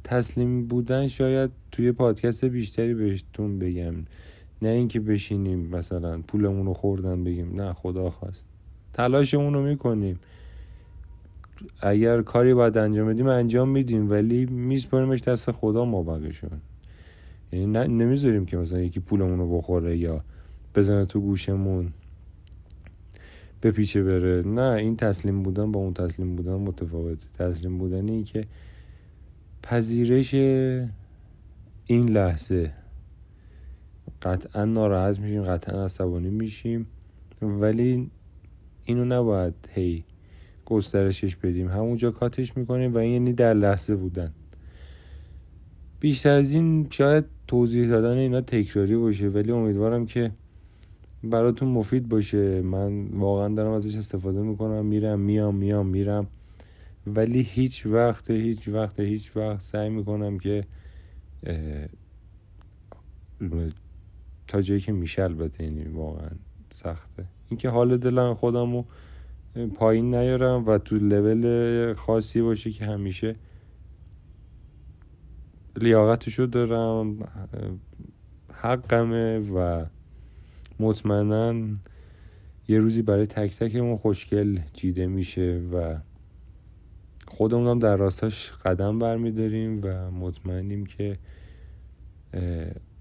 تسلیم 0.05 0.67
بودن 0.67 1.07
شاید 1.07 1.51
توی 1.73 1.93
پادکست 1.93 2.45
بیشتری 2.45 2.95
بهتون 2.95 3.59
بگم. 3.59 3.95
نه 4.63 4.69
اینکه 4.69 5.01
بشینیم 5.01 5.59
مثلا 5.59 6.19
پولمون 6.19 6.67
رو 6.67 6.75
خوردن 6.75 7.25
بگیم. 7.25 7.61
نه 7.61 7.73
خدا 7.73 8.11
خواست. 8.11 8.45
تلاشمون 8.93 9.55
رو 9.55 9.63
می‌کنیم. 9.63 10.21
اگر 11.81 12.23
کاری 12.23 12.55
باید 12.55 12.79
انجام 12.79 13.09
بدیم 13.09 13.27
انجام 13.27 13.69
میدیم. 13.69 14.11
ولی 14.11 14.47
میسپاریمش 14.47 15.21
دست 15.21 15.53
خدا 15.53 15.85
ما 15.85 16.03
بقیه 16.03 16.33
شد 16.33 16.72
یعنی 17.53 17.95
نمی‌ذاریم 17.95 18.47
که 18.47 18.57
مثلا 18.57 18.81
یکی 18.81 19.01
پولمون 19.01 19.39
رو 19.39 19.59
بخوره 19.59 19.99
یا 19.99 20.25
بزنه 20.75 21.05
تو 21.05 21.21
گوشمون 21.21 21.93
پیچه 23.61 24.03
بره. 24.03 24.43
نه 24.43 24.71
این 24.71 24.97
تسلیم 24.97 25.43
بودن 25.43 25.73
با 25.73 25.81
اون 25.81 25.95
تسلیم 25.95 26.37
بودن 26.37 26.55
متفاوت 26.55 27.19
تسلیم 27.33 27.79
بودنی 27.79 28.25
که 28.25 28.47
پذیرش 29.63 30.35
این 31.87 32.09
لحظه. 32.09 32.73
قطعا 34.23 34.65
ناراحت 34.65 35.19
میشیم 35.19 35.43
قطعا 35.43 35.85
عصبانی 35.85 36.31
میشیم 36.31 36.87
ولی 37.43 38.11
اینو 38.85 39.05
نباید 39.05 39.55
هی 39.71 40.05
گسترشش 40.65 41.37
بدیم. 41.37 41.69
همونجا 41.69 42.11
کاتش 42.11 42.57
می‌کنیم 42.57 42.95
و 42.95 42.99
این 42.99 43.13
یعنی 43.13 43.33
در 43.33 43.55
لحظه 43.55 43.97
بودن. 43.97 44.33
بیشتر 46.03 46.35
از 46.35 46.55
این 46.55 46.87
شاید 46.91 47.25
توضیح 47.47 47.89
دادن 47.89 48.17
اینا 48.17 48.41
تکراری 48.41 48.97
باشه 48.97 49.29
ولی 49.29 49.53
امیدوارم 49.53 50.07
که 50.07 50.31
براتون 51.25 51.69
مفید 51.69 52.09
باشه. 52.09 52.63
من 52.63 53.07
واقعا 53.07 53.49
دارم 53.49 53.73
ازش 53.73 53.97
استفاده 53.97 54.41
می‌کنم 54.41 54.87
میرم 54.87 55.21
میام 55.21 55.55
میام 55.55 55.87
میرم. 55.87 56.27
ولی 57.07 57.43
هیچ 57.43 57.87
وقت 57.87 58.31
هیچ 58.31 58.69
وقت 58.69 59.01
هیچ 59.01 59.37
وقت 59.37 59.65
سعی 59.65 59.89
می‌کنم 59.89 60.39
که 60.39 60.65
تا 64.47 64.63
جایی 64.63 64.81
که 64.81 64.93
میشه 64.93 65.23
البته 65.23 65.65
یعنی 65.65 65.85
واقعا 65.85 66.31
سخته. 66.71 67.25
اینکه 67.49 67.69
حال 67.69 67.97
دلم 67.97 68.35
خودم 68.35 68.73
رو 68.73 68.85
پایین 69.75 70.15
نیارم 70.15 70.67
و 70.67 70.79
تو 70.79 70.97
لول 70.97 71.93
خاصی 71.93 72.43
باشه 72.43 72.71
که 72.71 72.85
همیشه 72.85 73.37
لیاقتشو 75.77 76.47
دارم 76.47 77.19
حقمه 78.53 79.39
و 79.39 79.85
مطمئنا 80.81 81.55
یه 82.69 82.79
روزی 82.79 83.03
برای 83.03 83.27
تک 83.27 83.57
تکمون 83.57 83.97
خوشگل 83.97 84.59
جیده 84.73 85.07
میشه 85.07 85.63
و 85.73 85.97
خودمون 87.29 87.67
هم 87.67 87.79
در 87.79 87.97
راستاش 87.97 88.53
قدم 88.53 88.99
برمیداریم 88.99 89.81
و 89.83 90.11
مطمئنیم 90.11 90.87
که 90.87 91.19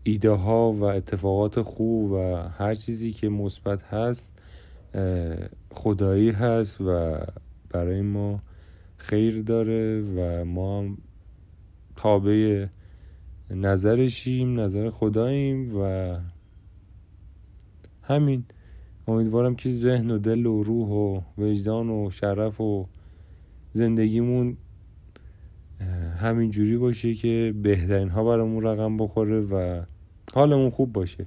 ایده 0.03 0.29
ها 0.29 0.71
و 0.71 0.83
اتفاقات 0.83 1.61
خوب 1.61 2.11
و 2.11 2.35
هر 2.35 2.75
چیزی 2.75 3.11
که 3.11 3.29
مثبت 3.29 3.81
هست 3.81 4.31
خدایی 5.71 6.31
هست 6.31 6.81
و 6.81 7.17
برای 7.69 8.01
ما 8.01 8.41
خیر 8.97 9.41
داره 9.41 10.01
و 10.01 10.45
ما 10.45 10.79
هم 10.79 10.97
تابع 11.95 12.65
نظرشیم 13.49 14.59
نظر 14.59 14.89
خداییم 14.89 15.77
و 15.77 16.15
همین. 18.01 18.43
امیدوارم 19.07 19.55
که 19.55 19.71
ذهن 19.71 20.11
و 20.11 20.17
دل 20.17 20.45
و 20.45 20.63
روح 20.63 20.89
و 20.89 21.21
وجدان 21.37 21.89
و 21.89 22.09
شرف 22.11 22.61
و 22.61 22.87
زندگیمون 23.73 24.57
همین 26.17 26.49
جوری 26.49 26.77
باشه 26.77 27.13
که 27.13 27.53
بهترین 27.61 28.09
ها 28.09 28.23
برامون 28.23 28.63
رقم 28.63 28.97
بخوره 28.97 29.39
و 29.41 29.83
حالمون 30.33 30.69
خوب 30.69 30.93
باشه. 30.93 31.25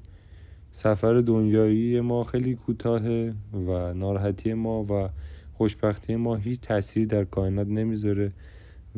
سفر 0.71 1.21
دنیایی 1.21 2.01
ما 2.01 2.25
خیلی 2.25 2.55
کوتاهه 2.55 3.35
و 3.53 3.95
ناراحتی 3.95 4.55
ما 4.55 4.85
و 4.85 5.09
خوشبختی 5.53 6.17
ما 6.17 6.37
هیچ 6.37 6.61
تأثیری 6.61 7.07
در 7.07 7.25
کائنات 7.25 7.69
نمی‌ذاره 7.69 8.33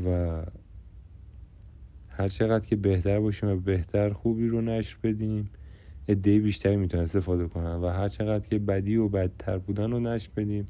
و 0.05 0.43
هر 2.19 2.29
چقدر 2.29 2.67
که 2.67 2.77
بهتر 2.77 3.21
باشیم 3.21 3.49
و 3.49 3.57
بهتر 3.57 4.13
خوبی 4.13 4.49
رو 4.49 4.61
نشر 4.61 4.97
بدیم 5.03 5.51
عده 6.09 6.39
بیشتری 6.39 6.77
می‌تونن 6.77 7.03
استفاده 7.03 7.47
کنن 7.47 7.75
و 7.75 7.89
هر 7.89 8.09
چقدر 8.09 8.49
که 8.49 8.59
بدی 8.59 8.97
و 8.97 9.09
بدتر 9.09 9.59
بودن 9.59 9.91
رو 9.91 10.01
نشر 10.01 10.31
بدیم 10.37 10.69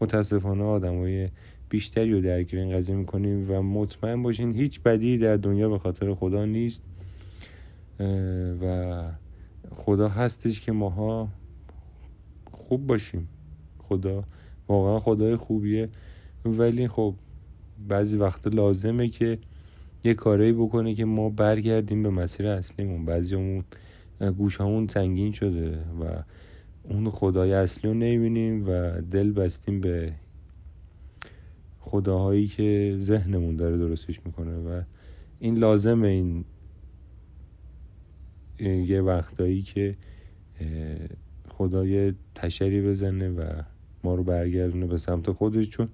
متاسفانه 0.00 0.64
آدمای 0.64 1.28
بیشتری 1.68 2.12
رو 2.12 2.20
درگیر 2.20 2.60
این 2.60 2.76
قضیه 2.76 2.96
می‌کنیم 2.96 3.50
و 3.50 3.62
مطمئن 3.62 4.22
باشین 4.22 4.52
هیچ 4.52 4.80
بدی 4.80 5.18
در 5.18 5.36
دنیا 5.36 5.68
به 5.68 5.78
خاطر 5.78 6.14
خدا 6.14 6.44
نیست 6.44 6.82
و 8.60 9.04
خدا 9.70 10.08
هستش 10.08 10.60
که 10.60 10.72
ماها 10.72 11.28
خوب 12.50 12.86
باشیم. 12.86 13.28
خدا 13.78 14.24
واقعا 14.68 14.98
خدای 14.98 15.36
خوبیه. 15.36 15.88
ولی 16.44 16.88
خب 16.88 17.14
بعضی 17.88 18.16
وقتا 18.16 18.50
لازمه 18.50 19.08
که 19.08 19.38
یه 20.04 20.14
کاری 20.14 20.52
بکنه 20.52 20.94
که 20.94 21.04
ما 21.04 21.28
برگردیم 21.28 22.02
به 22.02 22.10
مسیر 22.10 22.46
اصلیمون. 22.46 23.04
بعضیمون 23.04 23.64
گوشمون 24.38 24.88
سنگین 24.88 25.32
شده 25.32 25.78
و 25.78 26.22
اون 26.82 27.10
خدای 27.10 27.52
اصلی 27.52 27.90
رو 27.90 27.96
نمی‌بینیم 27.96 28.68
و 28.68 29.00
دل 29.10 29.32
بستیم 29.32 29.80
به 29.80 30.12
خداهایی 31.80 32.46
که 32.46 32.94
ذهنمون 32.98 33.56
داره 33.56 33.76
درستش 33.76 34.20
می‌کنه 34.26 34.56
و 34.56 34.82
این 35.38 35.58
لازمه 35.58 36.08
این 36.08 36.44
یه 38.58 39.00
وقتایی 39.00 39.62
که 39.62 39.96
خدا 41.48 41.86
یه 41.86 42.14
تشری 42.34 42.82
بزنه 42.82 43.28
و 43.28 43.62
ما 44.04 44.14
رو 44.14 44.24
برگردونه 44.24 44.86
به 44.86 44.96
سمت 44.96 45.30
خودش 45.30 45.68
چون 45.68 45.88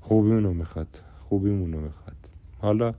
خوبیمون 0.00 0.44
رو 0.44 0.54
می‌خواد. 0.54 1.02
خوبیمون 1.18 1.72
رو 1.72 1.80
می‌خواد. 1.80 2.16
حالا 2.58 2.94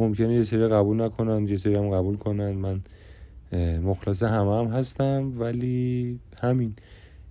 ممکنه 0.00 0.34
یه 0.34 0.42
سری 0.42 0.68
قبول 0.68 1.00
نکنن 1.02 1.48
یه 1.48 1.56
سری 1.56 1.74
هم 1.74 1.90
قبول 1.90 2.16
کنن 2.16 2.52
من 2.52 2.80
مخلص 3.82 4.22
همه 4.22 4.58
هم 4.58 4.66
هستم 4.66 5.32
ولی 5.38 6.18
همین. 6.42 6.74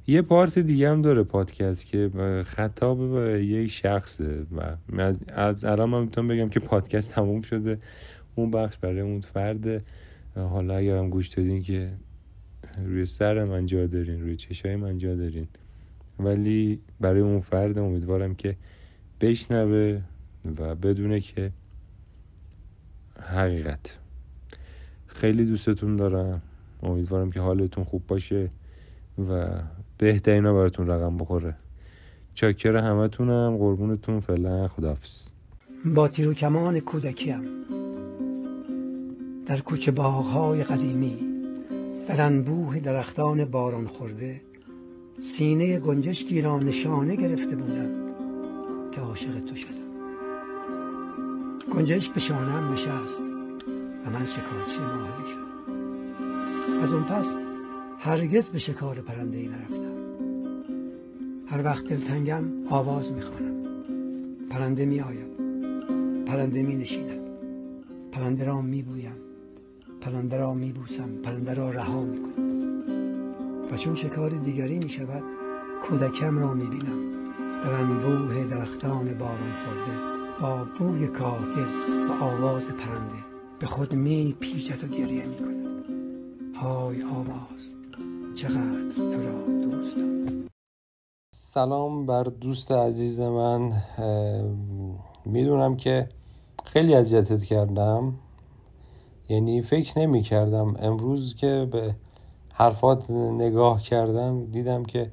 یه 0.08 0.22
پارت 0.22 0.60
دیگه 0.60 0.90
هم 0.90 1.02
داره 1.02 1.24
پادکست 1.24 1.86
که 1.86 2.10
خطاب 2.46 3.14
به 3.14 3.46
یه 3.46 3.68
شخصه 3.68 4.46
و 4.58 4.78
از 5.28 5.66
الان 5.66 5.90
من 5.90 6.02
می‌تونم 6.02 6.28
بگم 6.28 6.50
که 6.50 6.60
پادکست 6.60 7.14
تموم 7.14 7.42
شده. 7.42 7.78
اون 8.36 8.52
بخش 8.52 8.78
برای 8.78 9.00
اون 9.00 9.20
فرده 9.20 9.82
حالا 10.36 10.76
اگرم 10.76 11.10
گوش 11.10 11.28
دادین 11.28 11.62
که 11.62 11.90
روی 12.86 13.06
سر 13.06 13.46
من 13.46 13.66
جا 13.66 13.88
دارین 13.88 14.22
روی 14.22 14.36
چشای 14.36 14.76
من 14.76 14.98
جا 14.98 15.16
دارین. 15.16 15.48
ولی 16.20 16.80
برای 17.00 17.22
اون 17.22 17.40
فرد 17.40 17.78
امیدوارم 17.78 18.36
که 18.36 18.56
بشنوه 19.22 20.02
و 20.60 20.76
بدونه 20.76 21.20
که 21.20 21.52
حقیقت. 23.22 23.98
خیلی 25.08 25.46
دوستتون 25.46 25.96
دارم. 25.96 26.42
امیدوارم 26.84 27.32
که 27.32 27.42
حالتون 27.42 27.84
خوب 27.84 28.08
باشه 28.08 28.50
و 29.30 29.48
بهترین 29.98 30.46
ها 30.46 30.54
براتون 30.54 30.88
رقم 30.88 31.18
بخوره. 31.18 31.56
چاکر 32.34 32.76
همتونم. 32.76 33.58
قربونتون. 33.58 34.20
فعلا 34.20 34.68
خدافز 34.68 35.28
با 35.86 36.08
تیر 36.08 36.28
و 36.28 36.34
کمان 36.34 36.80
کودکیم. 36.80 37.42
در 39.46 39.60
کوچه 39.60 39.92
باغهای 39.92 40.64
قدیمی 40.64 41.20
در 42.08 42.22
انبوه 42.22 42.80
درختان 42.80 43.46
باران 43.46 43.88
خورده 43.88 44.42
سینه 45.20 45.80
گنجشکی 45.80 46.42
را 46.42 46.60
نشانه 46.60 47.16
گرفته 47.16 47.56
بودم 47.56 47.90
که 48.92 49.02
عاشق 49.02 49.40
تو 49.40 49.56
شدم. 49.56 49.79
گنجشک 51.76 52.14
به 52.14 52.20
شانم 52.20 52.72
نشست 52.74 53.22
و 54.06 54.10
من 54.10 54.26
شکارچی 54.26 54.80
ماهری 54.80 55.28
شدم 55.32 56.84
از 56.84 56.94
اون 56.94 57.04
پس 57.04 57.38
هرگز 58.00 58.52
به 58.52 58.60
شکار 58.60 58.96
پرنده 58.96 59.38
ای 59.38 59.48
نرفتم. 59.48 60.00
هر 61.48 61.66
وقت 61.66 61.88
دلتنگم 61.88 62.44
آواز 62.70 63.14
می‌خوانم. 63.14 63.66
پرنده 64.50 64.86
می 64.86 65.02
آید 65.02 65.40
پرنده 66.26 66.64
می 66.64 66.76
نشیند 66.76 67.20
پرنده 68.12 68.46
را 68.46 68.62
می 68.62 68.84
بویم 68.84 69.16
پرنده 70.02 70.38
را 70.38 70.54
می 70.54 70.72
بوسم 70.72 71.10
پرنده 71.24 71.54
را 71.54 71.70
رها 71.70 72.02
می 72.02 72.18
کنم 72.18 72.50
و 73.72 73.78
چون 73.78 73.96
شکار 73.96 74.30
دیگری 74.30 74.80
می 74.80 74.90
شود 74.90 75.24
کودکم 75.82 76.40
را 76.40 76.54
می 76.54 76.66
بینم 76.66 77.00
در 77.64 77.74
انبوه 77.74 78.44
درختان 78.44 79.18
باران 79.18 79.52
خورده. 79.66 80.19
با 80.42 80.66
بوی 80.80 81.08
کاهگل 81.08 82.08
و 82.10 82.24
آواز 82.24 82.68
پرنده 82.68 83.24
به 83.60 83.68
خود 83.68 83.94
می 83.94 84.36
پیچد 84.40 84.84
و 84.84 84.88
گریه 84.88 85.26
می 85.26 85.38
کند. 85.38 85.86
های 86.56 87.04
آواز 87.04 87.72
چقدر 88.36 88.90
تو 88.96 89.12
را 89.12 89.46
دوست 89.62 89.96
سلام 91.36 92.06
بر 92.06 92.24
دوست 92.24 92.72
عزیز 92.72 93.20
من. 93.20 93.72
می‌دونم 95.26 95.76
که 95.76 96.10
خیلی 96.66 96.96
اذیتت 96.96 97.44
کردم. 97.44 98.14
یعنی 99.30 99.62
فکر 99.62 100.00
نمی 100.00 100.22
کردم. 100.22 100.76
امروز 100.80 101.36
که 101.36 101.68
به 101.72 101.96
حرفات 102.54 103.12
نگاه 103.12 103.82
کردم 103.82 104.46
دیدم 104.46 104.84
که 104.84 105.12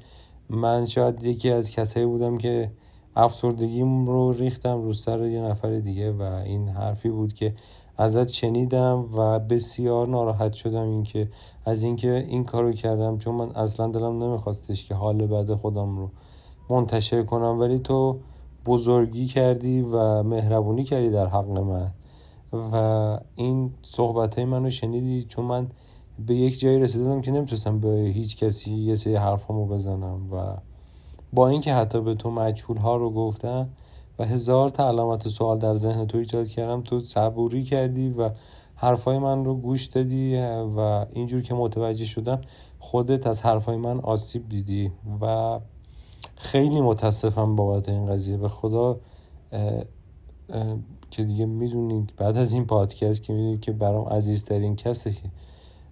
من 0.51 0.85
شاید 0.85 1.23
یکی 1.23 1.51
از 1.51 1.71
کسایی 1.71 2.07
بودم 2.07 2.39
که 2.39 2.71
افسردگیم 3.17 4.07
رو 4.07 4.33
ریختم 4.33 4.83
رو 4.83 4.93
سر 4.93 5.27
یه 5.27 5.41
نفر 5.41 5.79
دیگه 5.79 6.13
و 6.13 6.23
این 6.23 6.69
حرفی 6.69 7.09
بود 7.09 7.33
که 7.35 7.55
ازت 7.97 8.29
شنیدم 8.29 9.09
و 9.17 9.39
بسیار 9.39 10.09
ناراحت 10.09 10.53
شدم 10.53 10.89
اینکه 10.89 11.29
از 11.65 11.83
اینکه 11.83 12.27
این 12.29 12.45
کارو 12.45 12.73
کردم 12.73 13.19
چون 13.19 13.35
من 13.35 13.51
اصلا 13.51 13.87
دلم 13.87 14.25
نمیخواستش 14.25 14.85
که 14.85 14.95
حال 14.95 15.27
بعد 15.27 15.55
خودم 15.55 15.97
رو 15.97 16.11
منتشر 16.71 17.23
کنم. 17.23 17.61
ولی 17.61 17.79
تو 17.79 18.19
بزرگی 18.67 19.27
کردی 19.27 19.81
و 19.83 20.23
مهربونی 20.23 20.85
کردی 20.85 21.11
در 21.11 21.27
حق 21.27 21.59
من. 21.59 21.91
و 22.73 23.19
این 23.35 23.71
صحبت 23.83 24.35
های 24.35 24.45
منو 24.45 24.71
شنیدی 24.71 25.25
چون 25.25 25.45
من 25.45 25.67
به 26.27 26.35
یک 26.35 26.59
جایی 26.59 26.81
رسیدم 26.81 27.21
که 27.21 27.31
نمی‌تونستم 27.31 27.81
به 27.81 27.89
هیچ 27.89 28.37
کسی 28.37 28.71
یه 28.75 28.97
سری 28.97 29.15
حرفامو 29.15 29.67
بزنم 29.67 30.33
و 30.33 30.57
با 31.37 31.49
اینکه 31.49 31.75
حتی 31.75 32.01
به 32.01 32.15
تو 32.15 32.31
مجهول 32.31 32.77
ها 32.77 32.97
رو 32.97 33.11
گفتم 33.11 33.69
و 34.19 34.25
هزار 34.25 34.71
تا 34.71 34.89
علامت 34.89 35.29
سوال 35.29 35.59
در 35.59 35.77
ذهن 35.77 36.07
تو 36.07 36.19
ایجاد 36.19 36.49
کردم 36.49 36.83
تو 36.83 37.01
صبوری 37.01 37.65
کردی 37.65 38.09
و 38.09 38.31
حرفای 38.75 39.19
من 39.19 39.45
رو 39.45 39.55
گوش 39.55 39.87
دادی 39.87 40.37
و 40.77 40.81
اینجور 41.13 41.43
که 41.43 41.55
متوجه 41.55 42.05
شدم 42.05 42.41
خودت 42.79 43.27
از 43.27 43.43
حرفای 43.43 43.77
من 43.77 44.01
آسیب 44.01 44.49
دیدی 44.49 44.93
و 45.21 45.59
خیلی 46.37 46.81
متاسفم 46.81 47.57
بابت 47.57 47.89
این 47.89 48.07
قضیه. 48.07 48.37
به 48.37 48.49
خدا 48.49 48.97
که 51.11 51.25
دیگه 51.25 51.47
می‌دونید 51.47 52.13
بعد 52.17 52.37
از 52.37 52.53
این 52.53 52.67
پادکست 52.67 53.23
که 53.23 53.33
می‌دونید 53.33 53.61
که 53.61 53.73
برام 53.73 54.09
عزیزترین 54.09 54.77
کسه 54.77 55.13
که 55.13 55.31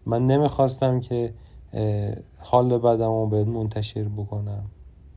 من 0.07 0.27
نمی‌خواستم 0.27 1.01
که 1.01 1.35
حال 2.39 2.79
بدم 2.79 3.11
رو 3.11 3.27
بهت 3.27 3.47
منتشر 3.47 4.05
بکنم. 4.05 4.65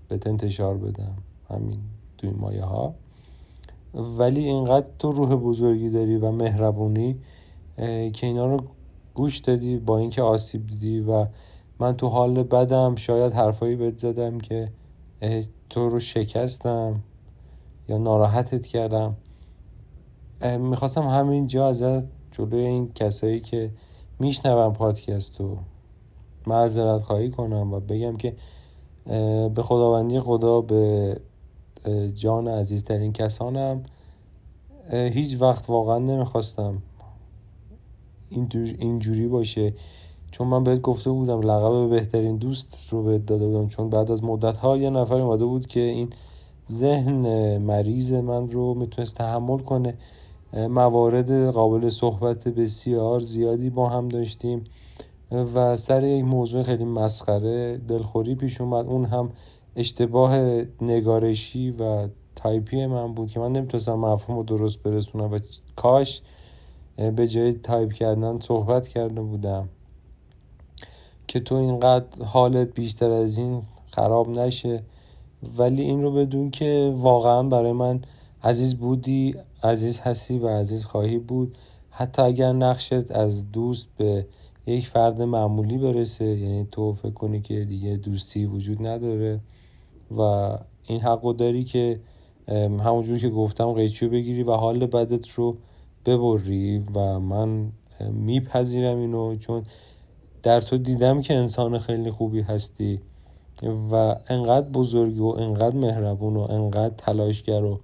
بهت 0.08 0.28
انتشار 0.28 0.78
بدم. 0.78 1.18
همین 1.49 1.80
توی 2.18 2.30
مایه 2.30 2.64
ها 2.64 2.95
ولی 3.93 4.45
اینقدر 4.45 4.88
تو 4.99 5.12
روح 5.12 5.36
بزرگی 5.36 5.89
داری 5.89 6.18
و 6.18 6.32
مهربونی 6.32 7.20
که 8.14 8.28
اینا 8.28 8.45
رو 8.45 8.64
گوش 9.14 9.38
دادی 9.38 9.78
با 9.78 9.97
اینکه 9.97 10.22
آسیب 10.22 10.68
دیدی 10.68 10.99
و 10.99 11.28
من 11.80 11.97
تو 11.97 12.08
حال 12.08 12.43
بدم 12.43 12.95
شاید 12.95 13.34
حرفایی 13.34 13.76
بهت 13.76 13.97
زدم 13.97 14.39
که 14.39 14.72
تو 15.70 15.89
رو 15.89 15.99
شکستم 15.99 17.03
یا 17.89 17.97
ناراحتت 17.97 18.66
کردم. 18.66 19.16
می‌خواستم 20.60 21.08
همینجا 21.08 21.68
ازت 21.68 22.03
جلوی 22.32 22.60
این 22.60 22.93
کسایی 22.93 23.39
که 23.39 23.72
میشنوم 24.20 24.74
پادکست 24.74 25.41
رو 25.41 25.58
معذرت 26.47 27.03
خواهی 27.03 27.30
کنم 27.32 27.74
و 27.74 27.80
بگم 27.80 28.18
که 28.18 28.36
به 29.55 29.62
خداوندی 29.64 30.20
خدا 30.20 30.62
به 30.62 31.18
جان 32.16 32.47
عزیزترین 32.47 33.14
کسانم. 33.14 33.84
هیچ 34.91 35.41
وقت 35.41 35.70
واقعا 35.70 35.97
نمی‌خواستم 35.97 36.82
اینجوری 38.80 39.28
باشه. 39.28 39.74
چون 40.32 40.47
من 40.47 40.64
بهت 40.64 40.82
گفته 40.82 41.10
بودم 41.10 41.41
لقب 41.41 41.89
بهترین 41.89 42.38
دوست 42.38 42.78
رو 42.89 43.03
بهت 43.03 43.26
داده 43.26 43.47
بودم 43.47 43.68
چون 43.68 43.89
بعد 43.89 44.12
از 44.12 44.24
مدت 44.24 44.58
ها 44.58 44.78
یه 44.78 44.89
نفر 44.89 45.16
اومده 45.22 45.45
بود 45.45 45.68
که 45.68 45.80
این 45.80 46.10
ذهن 46.72 47.58
مریض 47.58 48.14
من 48.14 48.49
رو 48.49 48.74
می‌تونست 48.74 49.16
تحمل 49.16 49.58
کنه. 49.60 49.93
موارد 50.53 51.49
قابل 51.49 51.89
صحبت 51.89 52.47
بسیار 52.47 53.20
زیادی 53.20 53.70
با 53.70 53.89
هم 53.89 54.08
داشتیم. 54.08 54.64
و 55.32 55.78
سر 55.78 56.03
یک 56.03 56.23
موضوع 56.23 56.63
خیلی 56.63 56.86
مسخره 56.86 57.78
دلخوری 57.78 58.36
پیش 58.36 58.61
اومد. 58.61 58.86
اون 58.86 59.05
هم 59.05 59.32
اشتباه 59.75 60.38
نگارشی 60.82 61.71
و 61.71 62.07
تایپی 62.36 62.86
من 62.86 63.13
بود 63.13 63.32
که 63.32 63.39
من 63.39 63.51
نمی‌تونستم 63.51 63.93
مفهوم 63.93 64.38
رو 64.38 64.43
درست 64.43 64.84
برسونم 64.84 65.32
و 65.32 65.39
کاش 65.75 66.21
به 67.15 67.28
جای 67.28 67.53
تایپ 67.53 67.93
کردن 67.93 68.39
صحبت 68.39 68.88
کرده 68.88 69.21
بودم. 69.21 69.69
که 71.28 71.39
تو 71.39 71.55
اینقدر 71.55 72.25
حالت 72.25 72.73
بیشتر 72.73 73.11
از 73.11 73.38
این 73.38 73.61
خراب 73.86 74.30
نشه. 74.30 74.84
ولی 75.57 75.82
این 75.82 76.01
رو 76.01 76.11
بدون 76.11 76.51
که 76.51 76.93
واقعا 76.97 77.43
برای 77.43 77.71
من 77.71 78.01
عزیز 78.43 78.75
بودی 78.75 79.36
عزیز 79.63 79.99
هستی 79.99 80.39
و 80.39 80.47
عزیز 80.47 80.86
خواهی 80.86 81.17
بود. 81.17 81.57
حتی 81.89 82.21
اگر 82.21 82.53
نقشت 82.53 83.11
از 83.11 83.51
دوست 83.51 83.88
به 83.97 84.25
یک 84.68 84.88
فرد 84.88 85.22
معمولی 85.22 85.78
برسه 85.78 86.26
یعنی 86.26 86.68
تو 86.72 86.93
فکر 86.93 87.11
کنی 87.11 87.41
که 87.41 87.65
دیگه 87.65 87.95
دوستی 87.95 88.45
وجود 88.45 88.88
نداره 88.88 89.39
و 90.18 90.22
این 90.88 90.99
حق 90.99 91.36
داری 91.36 91.63
که 91.63 91.99
همونجور 92.80 93.20
که 93.20 93.30
گفتم 93.30 93.74
قیچیو 93.74 94.09
بگیری 94.09 94.43
و 94.43 94.51
حال 94.51 94.86
بدت 94.86 95.30
رو 95.30 95.57
ببری 96.05 96.84
و 96.95 97.20
من 97.20 97.72
میپذیرم 98.11 98.97
اینو 98.97 99.36
چون 99.36 99.63
در 100.43 100.61
تو 100.61 100.78
دیدم 100.78 101.22
که 101.22 101.36
انسان 101.36 101.80
خیلی 101.80 102.11
خوبی 102.11 102.41
هستی 102.41 102.99
و 103.91 104.15
انقدر 104.30 104.70
بزرگی 104.70 105.20
و 105.20 105.26
انقدر 105.26 105.76
مهربون 105.76 106.38
و 106.38 106.39
انقدر 106.39 106.93
تلاشگر 106.97 107.63
و 107.63 107.80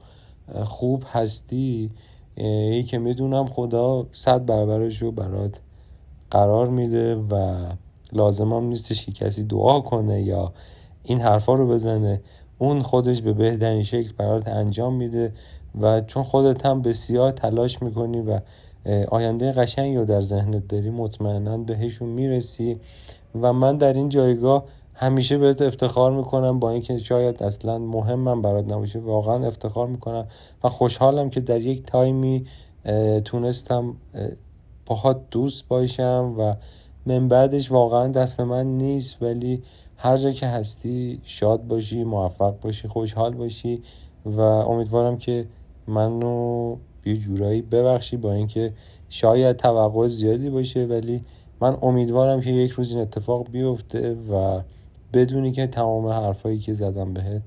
خوب 0.63 1.03
هستی 1.07 1.89
ای 2.35 2.83
که 2.83 2.97
می‌دونم 2.97 3.45
خدا 3.45 4.07
صد 4.13 4.45
برابرش 4.45 5.01
رو 5.01 5.11
برات 5.11 5.59
قرار 6.33 6.67
میده 6.67 7.15
و 7.15 7.55
لازمم 8.13 8.63
نیستش 8.63 9.05
که 9.05 9.11
کسی 9.11 9.43
دعا 9.43 9.79
کنه 9.79 10.21
یا 10.21 10.53
این 11.03 11.21
حرفا 11.21 11.53
رو 11.53 11.67
بزنه. 11.67 12.21
اون 12.57 12.81
خودش 12.81 13.21
به 13.21 13.33
بهترین 13.33 13.83
شکل 13.83 14.13
برات 14.17 14.47
انجام 14.47 14.95
میده 14.95 15.33
و 15.81 16.01
چون 16.01 16.23
خودت 16.23 16.65
هم 16.65 16.81
بسیار 16.81 17.31
تلاش 17.31 17.81
می‌کنی 17.81 18.21
و 18.21 18.39
آینده 19.11 19.51
قشنگی 19.51 19.95
رو 19.95 20.05
در 20.05 20.21
ذهنت 20.21 20.67
داری 20.67 20.89
مطمئنا 20.89 21.57
بهشون 21.57 22.09
می‌رسی 22.09 22.79
و 23.41 23.53
من 23.53 23.77
در 23.77 23.93
این 23.93 24.09
جایگاه 24.09 24.65
همیشه 24.93 25.37
بهت 25.37 25.61
افتخار 25.61 26.11
می‌کنم 26.11 26.59
با 26.59 26.71
اینکه 26.71 26.97
شاید 26.97 27.43
اصلا 27.43 27.77
مهمم 27.77 28.41
برات 28.41 28.71
نباشه. 28.71 28.99
واقعا 28.99 29.47
افتخار 29.47 29.87
می‌کنم 29.87 30.27
و 30.63 30.69
خوشحالم 30.69 31.29
که 31.29 31.41
در 31.41 31.61
یک 31.61 31.85
تایمی 31.85 32.45
تونستم 33.25 33.95
باهات 34.85 35.21
دوست 35.31 35.67
باشم 35.67 36.35
و 36.37 36.55
من 37.05 37.27
بعدش 37.27 37.71
واقعا 37.71 38.07
دست 38.07 38.39
من 38.39 38.77
نیست 38.77 39.21
ولی 39.21 39.63
هر 39.97 40.17
جا 40.17 40.31
که 40.31 40.47
هستی 40.47 41.21
شاد 41.23 41.67
باشی 41.67 42.03
موفق 42.03 42.59
باشی 42.59 42.87
خوشحال 42.87 43.33
باشی 43.33 43.81
و 44.25 44.39
امیدوارم 44.41 45.17
که 45.17 45.47
منو 45.87 46.75
یه 47.05 47.17
جورایی 47.17 47.61
ببخشی 47.61 48.17
با 48.17 48.33
اینکه 48.33 48.73
شاید 49.09 49.55
توقع 49.55 50.07
زیادی 50.07 50.49
باشه 50.49 50.85
ولی 50.85 51.23
من 51.61 51.77
امیدوارم 51.81 52.41
که 52.41 52.49
یک 52.49 52.71
روز 52.71 52.91
این 52.91 52.99
اتفاق 53.01 53.49
بیفته 53.51 54.13
و 54.13 54.61
بدونی 55.13 55.51
که 55.51 55.67
تمام 55.67 56.07
حرفایی 56.07 56.59
که 56.59 56.73
زدم 56.73 57.13
بهت 57.13 57.41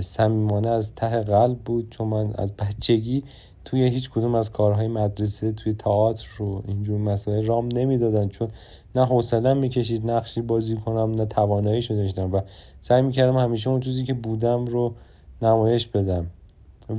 صمیمانه 0.00 0.68
از 0.68 0.94
ته 0.94 1.20
قلب 1.20 1.58
بود 1.58 1.90
چون 1.90 2.08
من 2.08 2.34
از 2.34 2.52
بچگی 2.52 3.24
توی 3.64 3.88
هیچ 3.88 4.10
کدوم 4.10 4.34
از 4.34 4.50
کارهای 4.50 4.88
مدرسه 4.88 5.52
توی 5.52 5.72
تئاتر 5.74 6.26
رو 6.38 6.62
اینجور 6.68 7.00
مسائل 7.00 7.46
رام 7.46 7.68
نمی‌دادن. 7.74 8.28
چون 8.28 8.48
نه 8.94 9.04
حوصله 9.04 9.54
می‌کشید 9.54 10.10
نقشی 10.10 10.40
بازی 10.40 10.76
کنم 10.76 11.14
نه 11.14 11.24
تواناییشو 11.24 11.94
داشتم 11.94 12.32
و 12.32 12.40
سعی 12.80 13.02
می‌کردم 13.02 13.36
همیشه 13.36 13.70
اون 13.70 13.80
چیزی 13.80 14.04
که 14.04 14.14
بودم 14.14 14.66
رو 14.66 14.94
نمایش 15.42 15.86
بدم. 15.86 16.26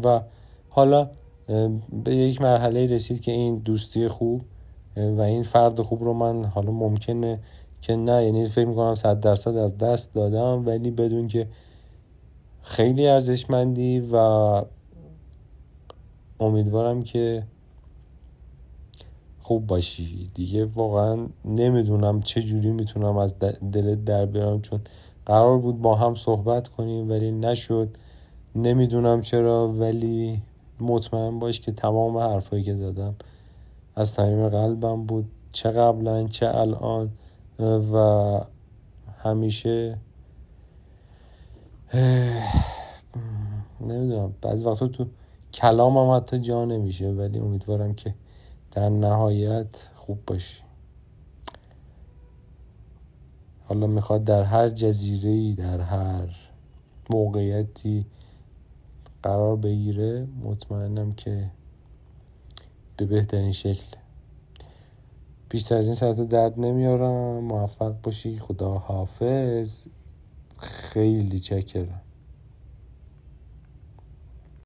و 0.04 0.22
حالا 0.70 1.10
به 2.04 2.16
یک 2.16 2.42
مرحله 2.42 2.88
رسید 2.88 3.22
که 3.22 3.32
این 3.32 3.58
دوستی 3.58 4.08
خوب 4.08 4.42
و 4.98 5.22
این 5.22 5.44
فرد 5.44 5.82
خوب 5.82 6.04
رو 6.04 6.14
من 6.14 6.46
حالا 6.46 6.72
ممکنه 6.72 7.40
که 7.82 7.96
نه 7.96 8.26
یعنی 8.26 8.48
فکر 8.48 8.66
می‌کنم 8.66 8.96
صد 8.96 9.20
درصد 9.20 9.56
از 9.56 9.78
دست 9.78 10.14
دادم 10.14 10.66
ولی 10.66 10.92
بدون 10.92 11.28
که 11.28 11.48
خیلی 12.62 13.08
ارزشمندی 13.08 14.00
و 14.00 14.16
امیدوارم 16.40 17.04
که 17.04 17.44
خوب 19.40 19.68
باشی. 19.68 20.32
دیگه 20.34 20.66
واقعا 20.66 21.28
نمی‌دونم 21.46 22.22
چه 22.22 22.42
جوری 22.42 22.72
می‌تونم 22.72 23.18
از 23.18 23.40
دلت 23.72 24.06
در 24.06 24.26
بیارم 24.26 24.62
چون 24.62 24.80
قرار 25.26 25.58
بود 25.58 25.82
با 25.82 25.96
هم 25.96 26.16
صحبت 26.16 26.68
کنیم 26.68 27.10
ولی 27.10 27.32
نشد. 27.32 27.98
نمی‌دونم 28.56 29.22
چرا 29.22 29.68
ولی 29.68 30.42
مطمئن 30.80 31.40
باش 31.40 31.62
که 31.62 31.72
تمام 31.72 32.18
حرفایی 32.18 32.64
که 32.64 32.76
زدم 32.76 33.16
از 33.96 34.10
صمیم 34.10 34.50
قلبم 34.50 35.04
بود. 35.06 35.26
چه 35.52 35.72
قبلا 35.72 36.28
چه 36.28 36.48
الان 36.56 37.12
و 37.94 38.40
همیشه 39.18 39.98
نمی‌دونم. 43.88 44.34
بعضی 44.42 44.66
وقتا 44.66 44.88
تو 44.88 45.06
کلامم 45.56 46.12
حتی 46.12 46.40
جا 46.40 46.66
نمیشه 46.66 47.10
ولی 47.10 47.40
امیدوارم 47.40 47.94
که 47.94 48.16
در 48.72 48.90
نهایت 48.90 49.90
خوب 49.96 50.20
باشی. 50.28 50.62
حالا 53.64 53.88
می‌خواد 53.88 54.24
در 54.24 54.44
هر 54.44 54.70
جزیره 54.70 55.56
در 55.56 55.82
هر 55.82 56.28
موقعیتی 57.10 58.06
قرار 59.24 59.56
بگیره 59.56 60.28
مطمئنم 60.44 61.12
که 61.12 61.52
به 62.98 63.06
بهترین 63.06 63.52
شکل. 63.52 63.98
بیشتر 65.50 65.76
از 65.76 65.86
این 65.86 65.96
ساعت 65.96 66.22
درد 66.22 66.60
نمیارم. 66.60 67.44
موفق 67.44 68.02
باشی. 68.04 68.40
خدا 68.40 68.74
حافظ 68.78 69.88
خیلی 70.60 71.40
چکرم. 71.40 72.05